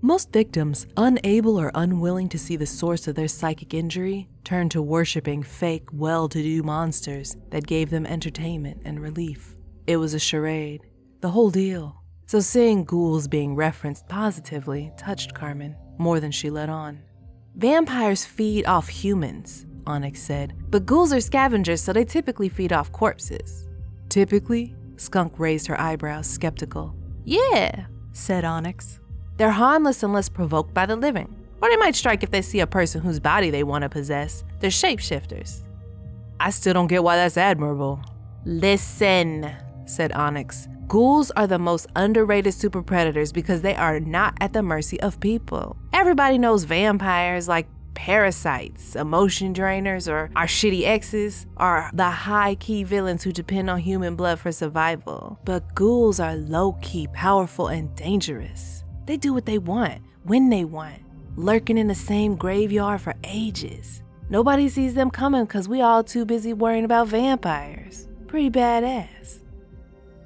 Most 0.03 0.33
victims, 0.33 0.87
unable 0.97 1.61
or 1.61 1.71
unwilling 1.75 2.29
to 2.31 2.39
see 2.39 2.57
the 2.57 2.67
source 2.67 3.07
of 3.07 3.15
their 3.15 3.29
psychic 3.29 3.75
injury, 3.75 4.29
turned 4.45 4.71
to 4.71 4.81
worshiping 4.81 5.43
fake, 5.43 5.87
well 5.93 6.29
to 6.29 6.43
do 6.43 6.63
monsters 6.63 7.37
that 7.51 7.67
gave 7.67 7.91
them 7.91 8.07
entertainment 8.07 8.81
and 8.85 8.99
relief. 8.99 9.57
It 9.87 9.99
was 9.99 10.15
a 10.15 10.19
charade, 10.19 10.81
the 11.21 11.31
whole 11.31 11.51
deal. 11.51 12.03
So 12.27 12.41
seeing 12.41 12.85
ghouls 12.85 13.29
being 13.29 13.55
referenced 13.55 14.09
positively 14.09 14.91
touched 14.97 15.35
Carmen 15.35 15.77
more 15.99 16.19
than 16.19 16.33
she 16.33 16.49
let 16.49 16.71
on. 16.71 17.03
Vampires 17.57 18.25
feed 18.25 18.65
off 18.65 18.89
humans, 18.89 19.67
Onyx 19.87 20.21
said, 20.23 20.55
but 20.71 20.87
ghouls 20.87 21.13
are 21.13 21.21
scavengers, 21.21 21.83
so 21.83 21.93
they 21.93 22.05
typically 22.05 22.49
feed 22.49 22.73
off 22.73 22.93
corpses. 22.93 23.69
Typically? 24.09 24.75
Skunk 24.97 25.39
raised 25.39 25.67
her 25.67 25.81
eyebrows, 25.81 26.27
skeptical. 26.27 26.95
Yeah, 27.25 27.87
said 28.13 28.45
Onyx. 28.45 29.01
They're 29.37 29.51
harmless 29.51 30.03
unless 30.03 30.29
provoked 30.29 30.75
by 30.75 30.87
the 30.87 30.97
living. 30.97 31.35
Or 31.63 31.69
they 31.69 31.77
might 31.77 31.97
strike 31.97 32.23
if 32.23 32.31
they 32.31 32.43
see 32.43 32.61
a 32.61 32.67
person 32.67 33.01
whose 33.01 33.21
body 33.21 33.51
they 33.51 33.63
want 33.63 33.83
to 33.83 33.89
possess. 33.89 34.45
They're 34.61 34.71
shapeshifters. 34.71 35.63
I 36.39 36.51
still 36.51 36.75
don't 36.75 36.87
get 36.87 37.05
why 37.05 37.17
that's 37.17 37.37
admirable. 37.37 38.03
Listen, 38.45 39.51
said 39.85 40.13
Onyx. 40.13 40.69
Ghouls 40.89 41.31
are 41.33 41.47
the 41.47 41.59
most 41.59 41.87
underrated 41.95 42.53
super 42.53 42.83
predators 42.83 43.31
because 43.31 43.63
they 43.63 43.77
are 43.77 44.01
not 44.01 44.35
at 44.41 44.53
the 44.53 44.63
mercy 44.63 44.99
of 45.01 45.21
people. 45.21 45.77
Everybody 45.93 46.37
knows 46.37 46.65
vampires 46.65 47.47
like 47.47 47.69
parasites, 48.01 48.97
emotion 48.97 49.53
drainers, 49.53 50.11
or 50.11 50.31
our 50.35 50.47
shitty 50.47 50.85
exes 50.85 51.47
are 51.59 51.91
the 51.93 52.09
high 52.09 52.55
key 52.55 52.83
villains 52.83 53.23
who 53.23 53.31
depend 53.31 53.69
on 53.69 53.79
human 53.79 54.17
blood 54.17 54.41
for 54.41 54.51
survival. 54.51 55.39
But 55.45 55.75
ghouls 55.75 56.19
are 56.19 56.35
low 56.35 56.79
key, 56.81 57.09
powerful, 57.13 57.69
and 57.69 57.95
dangerous. 57.95 58.85
They 59.05 59.19
do 59.19 59.35
what 59.35 59.45
they 59.45 59.59
want, 59.59 60.01
when 60.23 60.49
they 60.49 60.65
want, 60.65 61.03
lurking 61.37 61.77
in 61.77 61.89
the 61.89 61.95
same 61.95 62.37
graveyard 62.37 63.03
for 63.03 63.15
ages. 63.25 64.03
Nobody 64.31 64.71
sees 64.71 64.95
them 64.95 65.11
coming 65.11 65.45
because 65.45 65.69
we 65.69 65.83
all 65.83 66.03
too 66.03 66.25
busy 66.25 66.55
worrying 66.55 66.87
about 66.87 67.09
vampires. 67.09 68.09
Pretty 68.29 68.49
badass. 68.49 69.43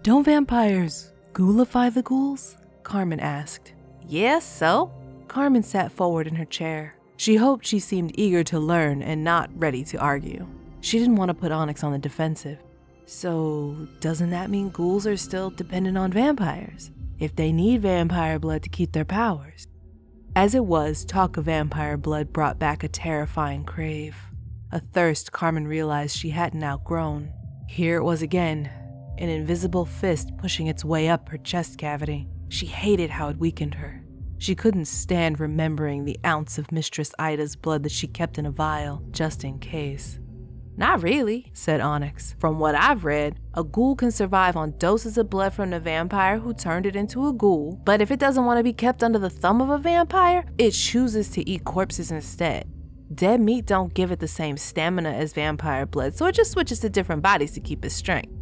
Don't 0.02 0.22
vampires 0.22 1.12
ghoulify 1.32 1.92
the 1.92 2.02
ghouls? 2.02 2.56
Carmen 2.84 3.18
asked. 3.18 3.72
Yes, 4.06 4.44
so? 4.46 4.92
Carmen 5.26 5.64
sat 5.64 5.90
forward 5.90 6.28
in 6.28 6.36
her 6.36 6.44
chair. 6.44 6.93
She 7.16 7.36
hoped 7.36 7.66
she 7.66 7.78
seemed 7.78 8.12
eager 8.18 8.42
to 8.44 8.58
learn 8.58 9.02
and 9.02 9.22
not 9.24 9.50
ready 9.54 9.84
to 9.84 9.98
argue. 9.98 10.46
She 10.80 10.98
didn't 10.98 11.16
want 11.16 11.30
to 11.30 11.34
put 11.34 11.52
Onyx 11.52 11.82
on 11.84 11.92
the 11.92 11.98
defensive. 11.98 12.58
So, 13.06 13.88
doesn't 14.00 14.30
that 14.30 14.50
mean 14.50 14.70
ghouls 14.70 15.06
are 15.06 15.16
still 15.16 15.50
dependent 15.50 15.98
on 15.98 16.12
vampires? 16.12 16.90
if 17.18 17.34
they 17.36 17.52
need 17.52 17.82
vampire 17.82 18.38
blood 18.38 18.62
to 18.62 18.68
keep 18.68 18.92
their 18.92 19.04
powers. 19.04 19.66
As 20.36 20.54
it 20.54 20.64
was, 20.64 21.04
talk 21.04 21.36
of 21.36 21.44
vampire 21.44 21.96
blood 21.96 22.32
brought 22.32 22.58
back 22.58 22.82
a 22.82 22.88
terrifying 22.88 23.64
crave, 23.64 24.16
a 24.72 24.80
thirst 24.80 25.32
Carmen 25.32 25.66
realized 25.66 26.16
she 26.16 26.30
hadn't 26.30 26.64
outgrown. 26.64 27.32
Here 27.68 27.96
it 27.96 28.04
was 28.04 28.22
again, 28.22 28.70
an 29.18 29.28
invisible 29.28 29.84
fist 29.84 30.36
pushing 30.38 30.66
its 30.66 30.84
way 30.84 31.08
up 31.08 31.28
her 31.28 31.38
chest 31.38 31.78
cavity. 31.78 32.28
She 32.48 32.66
hated 32.66 33.10
how 33.10 33.28
it 33.28 33.38
weakened 33.38 33.74
her. 33.74 34.03
She 34.38 34.54
couldn't 34.54 34.86
stand 34.86 35.40
remembering 35.40 36.04
the 36.04 36.18
ounce 36.24 36.58
of 36.58 36.72
Mistress 36.72 37.12
Ida's 37.18 37.56
blood 37.56 37.82
that 37.82 37.92
she 37.92 38.06
kept 38.06 38.38
in 38.38 38.46
a 38.46 38.50
vial, 38.50 39.02
just 39.10 39.44
in 39.44 39.58
case. 39.58 40.18
Not 40.76 41.02
really, 41.04 41.50
said 41.52 41.80
Onyx. 41.80 42.34
From 42.40 42.58
what 42.58 42.74
I've 42.74 43.04
read, 43.04 43.38
a 43.54 43.62
ghoul 43.62 43.94
can 43.94 44.10
survive 44.10 44.56
on 44.56 44.76
doses 44.78 45.16
of 45.16 45.30
blood 45.30 45.54
from 45.54 45.70
the 45.70 45.78
vampire 45.78 46.38
who 46.38 46.52
turned 46.52 46.84
it 46.84 46.96
into 46.96 47.28
a 47.28 47.32
ghoul, 47.32 47.80
but 47.84 48.00
if 48.00 48.10
it 48.10 48.18
doesn't 48.18 48.44
want 48.44 48.58
to 48.58 48.64
be 48.64 48.72
kept 48.72 49.04
under 49.04 49.20
the 49.20 49.30
thumb 49.30 49.60
of 49.60 49.70
a 49.70 49.78
vampire, 49.78 50.44
it 50.58 50.72
chooses 50.72 51.28
to 51.30 51.48
eat 51.48 51.64
corpses 51.64 52.10
instead. 52.10 52.68
Dead 53.14 53.40
meat 53.40 53.66
don't 53.66 53.94
give 53.94 54.10
it 54.10 54.18
the 54.18 54.26
same 54.26 54.56
stamina 54.56 55.10
as 55.10 55.32
vampire 55.32 55.86
blood, 55.86 56.16
so 56.16 56.26
it 56.26 56.34
just 56.34 56.50
switches 56.50 56.80
to 56.80 56.88
different 56.88 57.22
bodies 57.22 57.52
to 57.52 57.60
keep 57.60 57.84
its 57.84 57.94
strength. 57.94 58.32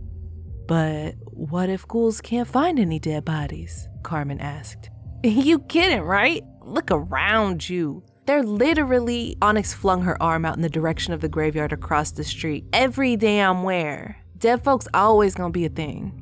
But 0.66 1.16
what 1.26 1.68
if 1.68 1.86
ghouls 1.86 2.22
can't 2.22 2.48
find 2.48 2.78
any 2.78 2.98
dead 2.98 3.26
bodies? 3.26 3.88
Carmen 4.02 4.40
asked. 4.40 4.91
you 5.24 5.60
kidding, 5.60 6.00
right? 6.00 6.44
Look 6.62 6.90
around 6.90 7.68
you. 7.68 8.02
They're 8.26 8.42
literally, 8.42 9.36
Onyx 9.40 9.72
flung 9.72 10.02
her 10.02 10.20
arm 10.20 10.44
out 10.44 10.56
in 10.56 10.62
the 10.62 10.68
direction 10.68 11.12
of 11.12 11.20
the 11.20 11.28
graveyard 11.28 11.72
across 11.72 12.10
the 12.10 12.24
street. 12.24 12.64
Every 12.72 13.16
damn 13.16 13.62
where. 13.62 14.16
Dead 14.38 14.64
folks 14.64 14.88
always 14.92 15.34
gonna 15.34 15.50
be 15.50 15.64
a 15.64 15.68
thing. 15.68 16.12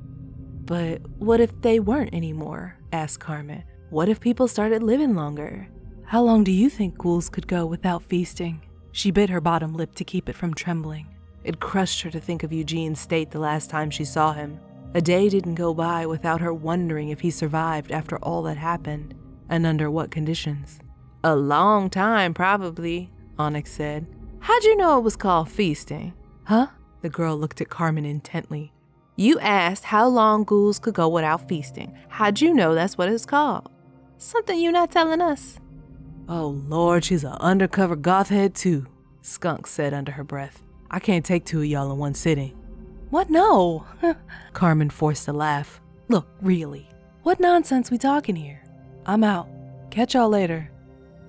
But 0.65 1.01
what 1.19 1.41
if 1.41 1.59
they 1.63 1.81
weren't 1.81 2.15
anymore? 2.15 2.77
asked 2.93 3.21
Carmen. 3.21 3.65
What 3.89 4.09
if 4.09 4.21
people 4.21 4.49
started 4.49 4.83
living 4.83 5.15
longer? 5.15 5.69
How 6.05 6.23
long 6.23 6.45
do 6.45 6.53
you 6.53 6.69
think 6.69 6.99
ghouls 6.99 7.29
could 7.29 7.49
go 7.49 7.65
without 7.65 8.03
feasting? 8.03 8.61
She 8.93 9.11
bit 9.11 9.31
her 9.31 9.41
bottom 9.41 9.73
lip 9.75 9.95
to 9.95 10.05
keep 10.05 10.29
it 10.29 10.37
from 10.37 10.53
trembling. 10.53 11.07
It 11.43 11.61
crushed 11.61 12.03
her 12.03 12.11
to 12.11 12.21
think 12.21 12.43
of 12.43 12.53
Eugene's 12.53 13.01
state 13.01 13.31
the 13.31 13.39
last 13.39 13.71
time 13.71 13.91
she 13.91 14.05
saw 14.05 14.33
him. 14.33 14.61
A 14.93 15.01
day 15.01 15.29
didn't 15.29 15.55
go 15.55 15.73
by 15.73 16.05
without 16.05 16.41
her 16.41 16.53
wondering 16.53 17.11
if 17.11 17.21
he 17.21 17.31
survived 17.31 17.93
after 17.93 18.19
all 18.19 18.43
that 18.43 18.57
happened, 18.57 19.15
and 19.49 19.65
under 19.65 19.89
what 19.91 20.11
conditions. 20.11 20.81
A 21.23 21.37
long 21.37 21.91
time, 21.91 22.35
probably, 22.35 23.11
Onyx 23.39 23.71
said. 23.71 24.07
How'd 24.41 24.65
you 24.65 24.77
know 24.77 24.99
it 24.99 25.03
was 25.03 25.17
called 25.17 25.49
feasting? 25.49 26.13
Huh? 26.45 26.69
The 27.03 27.09
girl 27.09 27.37
looked 27.37 27.61
at 27.61 27.69
Carmen 27.69 28.05
intently. 28.05 28.73
You 29.15 29.39
asked 29.39 29.85
how 29.85 30.09
long 30.09 30.45
ghouls 30.45 30.79
could 30.79 30.95
go 30.95 31.09
without 31.09 31.47
feasting. 31.49 31.97
How'd 32.09 32.41
you 32.41 32.53
know 32.53 32.75
that's 32.75 32.99
what 32.99 33.09
it's 33.09 33.27
called? 33.27 33.71
Something 34.19 34.59
you're 34.59 34.73
not 34.73 34.91
telling 34.91 35.21
us. 35.21 35.59
Oh 36.29 36.49
Lord, 36.69 37.05
she's 37.05 37.23
an 37.23 37.37
undercover 37.41 37.97
gothhead 37.97 38.55
too, 38.55 38.87
Skunk 39.23 39.67
said 39.67 39.95
under 39.95 40.13
her 40.13 40.25
breath. 40.25 40.63
I 40.91 40.99
can't 40.99 41.25
take 41.25 41.45
two 41.45 41.61
of 41.61 41.67
y'all 41.67 41.93
in 41.93 41.99
one 41.99 42.15
sitting. 42.15 42.57
What 43.11 43.29
no? 43.29 43.85
Carmen 44.53 44.89
forced 44.89 45.27
a 45.27 45.33
laugh. 45.33 45.81
Look, 46.09 46.29
really, 46.41 46.89
what 47.25 47.41
nonsense 47.41 47.91
we 47.91 47.99
talking 47.99 48.37
here? 48.37 48.63
I'm 49.05 49.25
out. 49.25 49.49
Catch 49.91 50.15
y'all 50.15 50.29
later. 50.29 50.71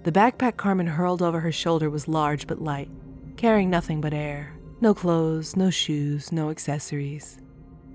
The 0.04 0.12
backpack 0.12 0.58
Carmen 0.58 0.86
hurled 0.86 1.24
over 1.24 1.40
her 1.40 1.52
shoulder 1.52 1.90
was 1.90 2.08
large 2.08 2.46
but 2.46 2.62
light, 2.62 2.90
carrying 3.36 3.72
nothing 3.72 4.00
but 4.00 4.14
air. 4.14 4.54
No 4.80 4.94
clothes, 4.94 5.56
no 5.56 5.72
shoes, 5.72 6.32
no 6.32 6.52
accessories. 6.52 7.40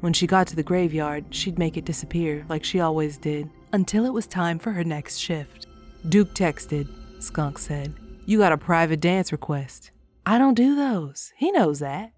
When 0.01 0.13
she 0.13 0.27
got 0.27 0.49
to 0.49 0.57
the 0.57 0.65
graveyard, 0.65 1.27
she'd 1.31 1.59
make 1.59 1.77
it 1.77 1.85
disappear 1.85 2.45
like 2.49 2.65
she 2.65 2.81
always 2.81 3.19
did, 3.19 3.49
until 3.73 4.05
it 4.05 4.13
was 4.13 4.27
time 4.27 4.59
for 4.59 4.73
her 4.73 4.85
next 4.85 5.19
shift. 5.19 5.67
Duke 6.09 6.35
texted, 6.35 6.89
Skunk 7.23 7.59
said. 7.59 7.95
You 8.25 8.39
got 8.39 8.53
a 8.53 8.59
private 8.59 9.01
dance 9.01 9.31
request. 9.31 9.93
I 10.25 10.39
don't 10.39 10.55
do 10.55 10.75
those. 10.75 11.33
He 11.37 11.53
knows 11.53 11.79
that. 11.79 12.13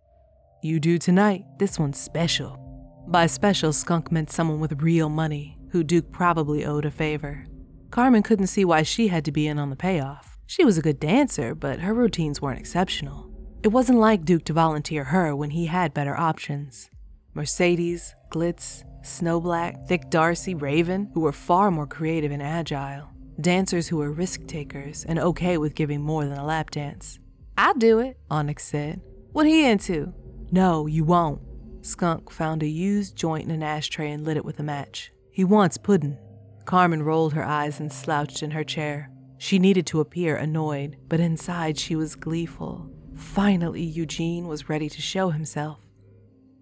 You 0.60 0.80
do 0.80 0.98
tonight. 0.98 1.44
This 1.58 1.78
one's 1.78 2.00
special. 2.00 2.58
By 3.06 3.26
special, 3.26 3.72
Skunk 3.72 4.10
meant 4.10 4.30
someone 4.30 4.58
with 4.58 4.82
real 4.82 5.08
money, 5.08 5.56
who 5.70 5.84
Duke 5.84 6.10
probably 6.10 6.64
owed 6.64 6.84
a 6.84 6.90
favor. 6.90 7.46
Carmen 7.92 8.24
couldn't 8.24 8.48
see 8.48 8.64
why 8.64 8.82
she 8.82 9.06
had 9.06 9.24
to 9.26 9.32
be 9.32 9.46
in 9.46 9.60
on 9.60 9.70
the 9.70 9.76
payoff. 9.76 10.36
She 10.46 10.64
was 10.64 10.76
a 10.76 10.82
good 10.82 10.98
dancer, 10.98 11.54
but 11.54 11.78
her 11.78 11.94
routines 11.94 12.42
weren't 12.42 12.58
exceptional. 12.58 13.30
It 13.62 13.68
wasn't 13.68 14.00
like 14.00 14.24
Duke 14.24 14.44
to 14.46 14.52
volunteer 14.52 15.04
her 15.04 15.36
when 15.36 15.50
he 15.50 15.66
had 15.66 15.94
better 15.94 16.16
options. 16.16 16.90
Mercedes, 17.34 18.16
Glitz, 18.30 18.82
Snowblack, 19.04 19.86
Thick 19.86 20.10
Darcy, 20.10 20.56
Raven, 20.56 21.08
who 21.14 21.20
were 21.20 21.32
far 21.32 21.70
more 21.70 21.86
creative 21.86 22.32
and 22.32 22.42
agile. 22.42 23.08
Dancers 23.40 23.86
who 23.86 23.98
were 23.98 24.10
risk 24.10 24.46
takers 24.48 25.04
and 25.04 25.20
okay 25.20 25.56
with 25.56 25.76
giving 25.76 26.02
more 26.02 26.24
than 26.24 26.36
a 26.36 26.44
lap 26.44 26.70
dance. 26.70 27.20
I'll 27.56 27.74
do 27.74 28.00
it, 28.00 28.18
Onyx 28.28 28.64
said. 28.64 29.00
What 29.32 29.46
he 29.46 29.64
into? 29.64 30.12
No, 30.50 30.86
you 30.86 31.04
won't. 31.04 31.40
Skunk 31.82 32.30
found 32.30 32.62
a 32.62 32.66
used 32.66 33.16
joint 33.16 33.44
in 33.44 33.50
an 33.50 33.62
ashtray 33.62 34.10
and 34.10 34.24
lit 34.24 34.36
it 34.36 34.44
with 34.44 34.58
a 34.58 34.62
match. 34.62 35.12
He 35.30 35.44
wants 35.44 35.76
pudding. 35.76 36.18
Carmen 36.64 37.02
rolled 37.02 37.32
her 37.34 37.44
eyes 37.44 37.80
and 37.80 37.92
slouched 37.92 38.42
in 38.42 38.50
her 38.50 38.64
chair. 38.64 39.10
She 39.38 39.58
needed 39.58 39.86
to 39.86 40.00
appear 40.00 40.36
annoyed, 40.36 40.96
but 41.08 41.20
inside 41.20 41.78
she 41.78 41.96
was 41.96 42.16
gleeful. 42.16 42.90
Finally, 43.14 43.82
Eugene 43.82 44.48
was 44.48 44.68
ready 44.68 44.88
to 44.88 45.00
show 45.00 45.30
himself. 45.30 45.78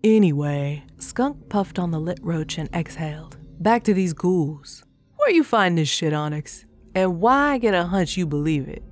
Anyway, 0.05 0.85
Skunk 0.99 1.49
puffed 1.49 1.79
on 1.79 1.91
the 1.91 1.99
lit 1.99 2.19
roach 2.23 2.59
and 2.59 2.69
exhaled. 2.75 3.37
Back 3.61 3.83
to 3.85 3.95
these 3.95 4.13
ghouls. 4.13 4.85
Where 5.17 5.31
you 5.31 5.43
find 5.43 5.77
this 5.77 5.89
shit, 5.89 6.13
Onyx? 6.13 6.67
And 6.95 7.21
why 7.21 7.59
get 7.59 7.75
a 7.75 7.85
hunch 7.85 8.17
you 8.17 8.27
believe 8.27 8.69
it? 8.69 8.83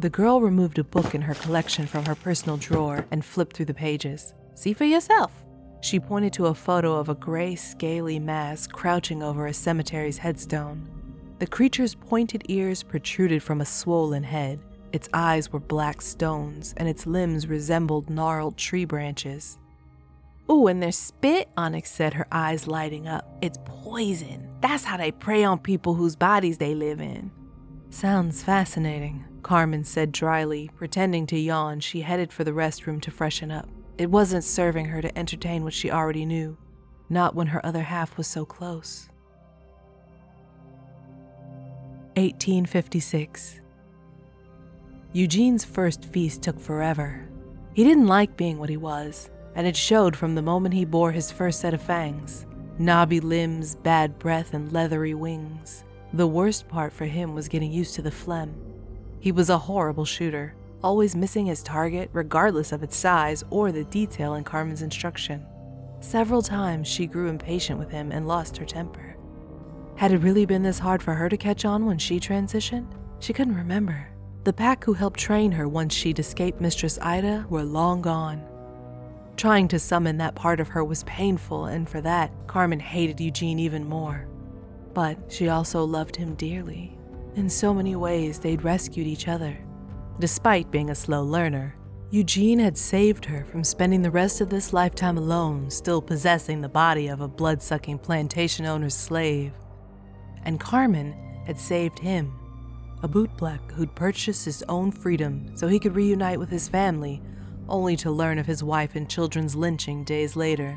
The 0.00 0.08
girl 0.08 0.40
removed 0.40 0.78
a 0.78 0.84
book 0.84 1.14
in 1.14 1.20
her 1.20 1.34
collection 1.34 1.86
from 1.86 2.06
her 2.06 2.14
personal 2.14 2.56
drawer 2.56 3.04
and 3.10 3.22
flipped 3.22 3.54
through 3.54 3.66
the 3.66 3.74
pages. 3.74 4.32
See 4.54 4.72
for 4.72 4.86
yourself. 4.86 5.30
She 5.82 6.00
pointed 6.00 6.32
to 6.34 6.46
a 6.46 6.54
photo 6.54 6.96
of 6.96 7.10
a 7.10 7.14
gray, 7.14 7.54
scaly 7.54 8.18
mass 8.18 8.66
crouching 8.66 9.22
over 9.22 9.46
a 9.46 9.52
cemetery's 9.52 10.16
headstone. 10.16 10.88
The 11.38 11.46
creature's 11.46 11.94
pointed 11.94 12.44
ears 12.48 12.82
protruded 12.82 13.42
from 13.42 13.60
a 13.60 13.66
swollen 13.66 14.22
head. 14.22 14.58
Its 14.94 15.10
eyes 15.12 15.52
were 15.52 15.60
black 15.60 16.00
stones, 16.00 16.72
and 16.78 16.88
its 16.88 17.06
limbs 17.06 17.46
resembled 17.46 18.08
gnarled 18.08 18.56
tree 18.56 18.86
branches. 18.86 19.58
Ooh, 20.50 20.66
and 20.66 20.82
their 20.82 20.92
spit, 20.92 21.50
Onyx 21.58 21.90
said, 21.90 22.14
her 22.14 22.26
eyes 22.32 22.66
lighting 22.66 23.06
up. 23.06 23.36
It's 23.42 23.58
poison. 23.66 24.48
That's 24.62 24.82
how 24.82 24.96
they 24.96 25.12
prey 25.12 25.44
on 25.44 25.58
people 25.58 25.92
whose 25.92 26.16
bodies 26.16 26.56
they 26.56 26.74
live 26.74 27.02
in. 27.02 27.30
Sounds 27.90 28.42
fascinating, 28.42 29.26
Carmen 29.42 29.84
said 29.84 30.12
dryly, 30.12 30.70
pretending 30.76 31.26
to 31.26 31.38
yawn. 31.38 31.80
She 31.80 32.02
headed 32.02 32.32
for 32.32 32.44
the 32.44 32.52
restroom 32.52 33.00
to 33.02 33.10
freshen 33.10 33.50
up. 33.50 33.68
It 33.98 34.10
wasn't 34.10 34.44
serving 34.44 34.86
her 34.86 35.02
to 35.02 35.18
entertain 35.18 35.64
what 35.64 35.74
she 35.74 35.90
already 35.90 36.24
knew, 36.24 36.56
not 37.08 37.34
when 37.34 37.48
her 37.48 37.64
other 37.64 37.82
half 37.82 38.16
was 38.16 38.26
so 38.26 38.44
close. 38.44 39.08
1856. 42.16 43.60
Eugene's 45.12 45.64
first 45.64 46.04
feast 46.04 46.42
took 46.42 46.60
forever. 46.60 47.28
He 47.74 47.84
didn't 47.84 48.06
like 48.06 48.36
being 48.36 48.58
what 48.58 48.68
he 48.68 48.76
was, 48.76 49.30
and 49.54 49.66
it 49.66 49.76
showed 49.76 50.16
from 50.16 50.34
the 50.34 50.42
moment 50.42 50.74
he 50.74 50.84
bore 50.84 51.12
his 51.12 51.30
first 51.30 51.60
set 51.60 51.74
of 51.74 51.82
fangs 51.82 52.46
knobby 52.78 53.20
limbs, 53.20 53.76
bad 53.76 54.18
breath, 54.18 54.54
and 54.54 54.72
leathery 54.72 55.12
wings. 55.12 55.84
The 56.14 56.26
worst 56.26 56.66
part 56.66 56.94
for 56.94 57.04
him 57.04 57.34
was 57.34 57.46
getting 57.46 57.70
used 57.70 57.94
to 57.96 58.02
the 58.02 58.10
phlegm. 58.10 58.54
He 59.20 59.32
was 59.32 59.50
a 59.50 59.58
horrible 59.58 60.06
shooter, 60.06 60.54
always 60.82 61.14
missing 61.14 61.46
his 61.46 61.62
target 61.62 62.08
regardless 62.12 62.72
of 62.72 62.82
its 62.82 62.96
size 62.96 63.44
or 63.50 63.70
the 63.70 63.84
detail 63.84 64.34
in 64.34 64.44
Carmen's 64.44 64.80
instruction. 64.80 65.46
Several 66.00 66.40
times 66.40 66.88
she 66.88 67.06
grew 67.06 67.28
impatient 67.28 67.78
with 67.78 67.90
him 67.90 68.10
and 68.10 68.26
lost 68.26 68.56
her 68.56 68.64
temper. 68.64 69.16
Had 69.96 70.12
it 70.12 70.18
really 70.18 70.46
been 70.46 70.62
this 70.62 70.78
hard 70.78 71.02
for 71.02 71.12
her 71.12 71.28
to 71.28 71.36
catch 71.36 71.66
on 71.66 71.84
when 71.84 71.98
she 71.98 72.18
transitioned? 72.18 72.90
She 73.18 73.34
couldn't 73.34 73.56
remember. 73.56 74.08
The 74.44 74.54
pack 74.54 74.84
who 74.84 74.94
helped 74.94 75.20
train 75.20 75.52
her 75.52 75.68
once 75.68 75.92
she'd 75.92 76.18
escaped 76.18 76.62
Mistress 76.62 76.98
Ida 77.02 77.44
were 77.50 77.62
long 77.62 78.00
gone. 78.00 78.42
Trying 79.36 79.68
to 79.68 79.78
summon 79.78 80.16
that 80.16 80.34
part 80.34 80.60
of 80.60 80.68
her 80.68 80.82
was 80.82 81.04
painful, 81.04 81.66
and 81.66 81.86
for 81.86 82.00
that, 82.00 82.32
Carmen 82.46 82.80
hated 82.80 83.20
Eugene 83.20 83.58
even 83.58 83.84
more. 83.84 84.26
But 84.94 85.18
she 85.28 85.50
also 85.50 85.84
loved 85.84 86.16
him 86.16 86.34
dearly. 86.34 86.96
In 87.36 87.48
so 87.48 87.72
many 87.72 87.94
ways, 87.94 88.38
they'd 88.38 88.64
rescued 88.64 89.06
each 89.06 89.28
other. 89.28 89.56
Despite 90.18 90.70
being 90.70 90.90
a 90.90 90.94
slow 90.94 91.22
learner, 91.22 91.76
Eugene 92.10 92.58
had 92.58 92.76
saved 92.76 93.24
her 93.24 93.44
from 93.44 93.62
spending 93.62 94.02
the 94.02 94.10
rest 94.10 94.40
of 94.40 94.50
this 94.50 94.72
lifetime 94.72 95.16
alone, 95.16 95.70
still 95.70 96.02
possessing 96.02 96.60
the 96.60 96.68
body 96.68 97.06
of 97.06 97.20
a 97.20 97.28
blood 97.28 97.62
sucking 97.62 98.00
plantation 98.00 98.66
owner's 98.66 98.96
slave. 98.96 99.52
And 100.44 100.58
Carmen 100.58 101.14
had 101.46 101.58
saved 101.58 102.00
him, 102.00 102.36
a 103.04 103.08
bootblack 103.08 103.70
who'd 103.72 103.94
purchased 103.94 104.44
his 104.44 104.64
own 104.68 104.90
freedom 104.90 105.56
so 105.56 105.68
he 105.68 105.78
could 105.78 105.94
reunite 105.94 106.38
with 106.38 106.50
his 106.50 106.68
family 106.68 107.22
only 107.68 107.96
to 107.96 108.10
learn 108.10 108.38
of 108.38 108.46
his 108.46 108.64
wife 108.64 108.96
and 108.96 109.08
children's 109.08 109.54
lynching 109.54 110.02
days 110.02 110.34
later. 110.34 110.76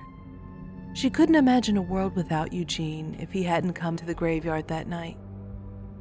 She 0.93 1.09
couldn't 1.09 1.33
imagine 1.33 1.77
a 1.77 1.81
world 1.81 2.15
without 2.15 2.53
Eugene 2.53 3.17
if 3.19 3.31
he 3.31 3.41
hadn't 3.41 3.73
come 3.73 3.97
to 3.97 4.05
the 4.05 4.13
graveyard 4.13 4.67
that 4.67 4.87
night. 4.87 5.17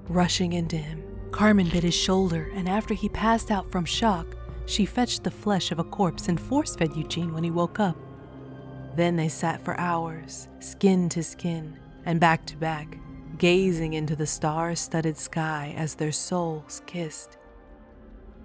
Rushing 0.09 0.53
into 0.53 0.77
him, 0.77 1.03
Carmen 1.31 1.69
bit 1.69 1.85
his 1.85 1.95
shoulder, 1.95 2.51
and 2.55 2.69
after 2.69 2.93
he 2.93 3.09
passed 3.09 3.51
out 3.51 3.71
from 3.71 3.85
shock, 3.85 4.27
she 4.67 4.85
fetched 4.85 5.25
the 5.25 5.31
flesh 5.31 5.71
of 5.71 5.79
a 5.79 5.85
corpse 5.85 6.29
and 6.29 6.41
force 6.41 6.77
fed 6.77 6.97
Eugene 6.97 7.33
when 7.33 7.45
he 7.45 7.51
woke 7.51 7.81
up. 7.81 7.97
Then 8.97 9.17
they 9.17 9.29
sat 9.29 9.65
for 9.65 9.79
hours, 9.79 10.49
skin 10.61 11.09
to 11.11 11.23
skin, 11.23 11.79
and 12.05 12.21
back 12.21 12.45
to 12.47 12.57
back, 12.57 12.99
gazing 13.39 13.95
into 13.95 14.15
the 14.17 14.27
star 14.27 14.75
studded 14.75 15.17
sky 15.17 15.75
as 15.77 15.95
their 15.95 16.13
souls 16.13 16.83
kissed. 16.87 17.39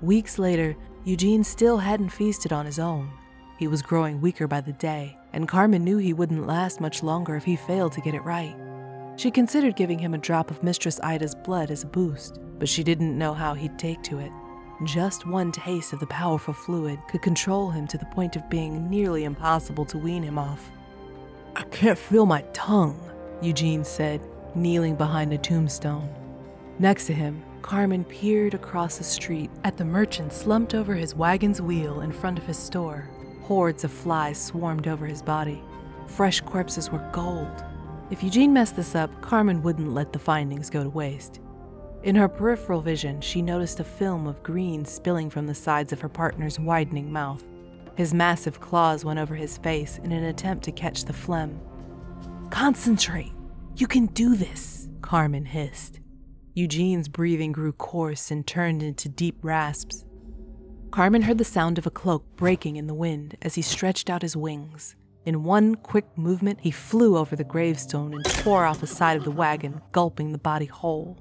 Weeks 0.02 0.40
later, 0.40 0.76
Eugene 1.04 1.44
still 1.44 1.78
hadn't 1.78 2.10
feasted 2.10 2.54
on 2.54 2.66
his 2.66 2.80
own. 2.80 3.12
He 3.58 3.68
was 3.68 3.82
growing 3.82 4.22
weaker 4.22 4.48
by 4.48 4.62
the 4.62 4.74
day, 4.74 5.18
and 5.34 5.48
Carmen 5.48 5.84
knew 5.84 5.98
he 5.98 6.14
wouldn't 6.14 6.48
last 6.48 6.80
much 6.80 7.02
longer 7.02 7.36
if 7.36 7.44
he 7.44 7.56
failed 7.56 7.94
to 7.94 8.02
get 8.02 8.14
it 8.14 8.24
right. 8.24 8.56
She 9.18 9.32
considered 9.32 9.76
giving 9.76 9.98
him 9.98 10.14
a 10.14 10.20
drop 10.20 10.52
of 10.52 10.62
Mistress 10.62 11.00
Ida's 11.02 11.34
blood 11.34 11.72
as 11.72 11.82
a 11.82 11.88
boost, 11.88 12.40
but 12.60 12.70
she 12.70 12.84
didn't 12.84 13.18
know 13.18 13.34
how 13.34 13.56
he'd 13.56 13.80
take 13.80 14.04
to 14.04 14.20
it. 14.20 14.32
Just 14.84 15.26
one 15.26 15.52
taste 15.52 15.92
of 15.92 16.00
the 16.00 16.06
powerful 16.06 16.54
fluid 16.54 17.00
could 17.10 17.24
control 17.24 17.72
him 17.72 17.88
to 17.88 17.98
the 17.98 18.06
point 18.06 18.36
of 18.36 18.48
being 18.48 18.88
nearly 18.92 19.24
impossible 19.24 19.86
to 19.86 19.98
wean 19.98 20.22
him 20.22 20.38
off. 20.38 20.70
I 21.56 21.64
can't 21.64 21.98
feel 21.98 22.28
my 22.28 22.44
tongue, 22.54 23.02
Eugene 23.42 23.84
said, 23.84 24.22
kneeling 24.54 24.96
behind 24.96 25.34
a 25.34 25.40
tombstone. 25.40 26.08
Next 26.78 27.08
to 27.08 27.14
him, 27.14 27.44
Carmen 27.64 28.04
peered 28.04 28.54
across 28.54 29.00
the 29.00 29.04
street 29.04 29.50
at 29.64 29.78
the 29.78 29.86
merchant 29.86 30.32
slumped 30.32 30.76
over 30.76 30.94
his 30.94 31.16
wagon's 31.16 31.60
wheel 31.60 32.02
in 32.02 32.12
front 32.12 32.38
of 32.38 32.46
his 32.46 32.58
store. 32.58 33.10
Hordes 33.42 33.84
of 33.84 33.92
flies 33.92 34.40
swarmed 34.40 34.88
over 34.88 35.08
his 35.08 35.24
body. 35.24 35.64
Fresh 36.06 36.42
corpses 36.42 36.92
were 36.92 37.10
gold. 37.12 37.64
If 38.10 38.24
Eugene 38.24 38.54
messed 38.54 38.78
this 38.78 38.96
up, 38.96 39.22
Carmen 39.22 39.62
wouldn't 39.62 39.94
let 39.94 40.14
the 40.14 40.20
findings 40.20 40.70
go 40.70 40.82
to 40.82 40.90
waste. 40.90 41.42
In 42.04 42.16
her 42.16 42.30
peripheral 42.30 42.82
vision, 42.82 43.20
she 43.20 43.42
noticed 43.42 43.82
a 43.82 43.84
film 43.84 44.28
of 44.28 44.44
green 44.44 44.86
spilling 44.86 45.30
from 45.30 45.46
the 45.46 45.56
sides 45.56 45.92
of 45.92 46.00
her 46.00 46.10
partner's 46.10 46.60
widening 46.60 47.12
mouth. 47.12 47.44
His 47.96 48.14
massive 48.14 48.62
claws 48.62 49.04
went 49.04 49.20
over 49.20 49.36
his 49.36 49.58
face 49.58 49.98
in 50.04 50.14
an 50.14 50.24
attempt 50.24 50.64
to 50.66 50.72
catch 50.72 51.04
the 51.04 51.14
phlegm. 51.14 51.60
Concentrate! 52.50 53.34
You 53.76 53.88
can 53.88 54.06
do 54.08 54.36
this, 54.36 54.88
Carmen 55.02 55.46
hissed. 55.46 56.00
Eugene's 56.54 57.10
breathing 57.10 57.52
grew 57.52 57.74
coarse 57.74 58.32
and 58.32 58.48
turned 58.48 58.82
into 58.82 59.10
deep 59.10 59.38
rasps. 59.42 60.06
Carmen 60.92 61.24
heard 61.24 61.38
the 61.38 61.44
sound 61.44 61.78
of 61.78 61.86
a 61.86 61.92
cloak 61.92 62.26
breaking 62.38 62.78
in 62.78 62.88
the 62.88 62.94
wind 62.94 63.36
as 63.42 63.56
he 63.56 63.62
stretched 63.62 64.10
out 64.10 64.22
his 64.22 64.38
wings. 64.38 64.96
In 65.28 65.44
one 65.44 65.76
quick 65.76 66.06
movement, 66.18 66.62
he 66.62 66.72
flew 66.72 67.18
over 67.18 67.36
the 67.36 67.44
gravestone 67.44 68.14
and 68.14 68.24
tore 68.24 68.64
off 68.64 68.80
the 68.80 68.88
side 68.88 69.18
of 69.18 69.26
the 69.26 69.30
wagon, 69.30 69.82
gulping 69.92 70.32
the 70.32 70.38
body 70.38 70.68
whole. 70.68 71.18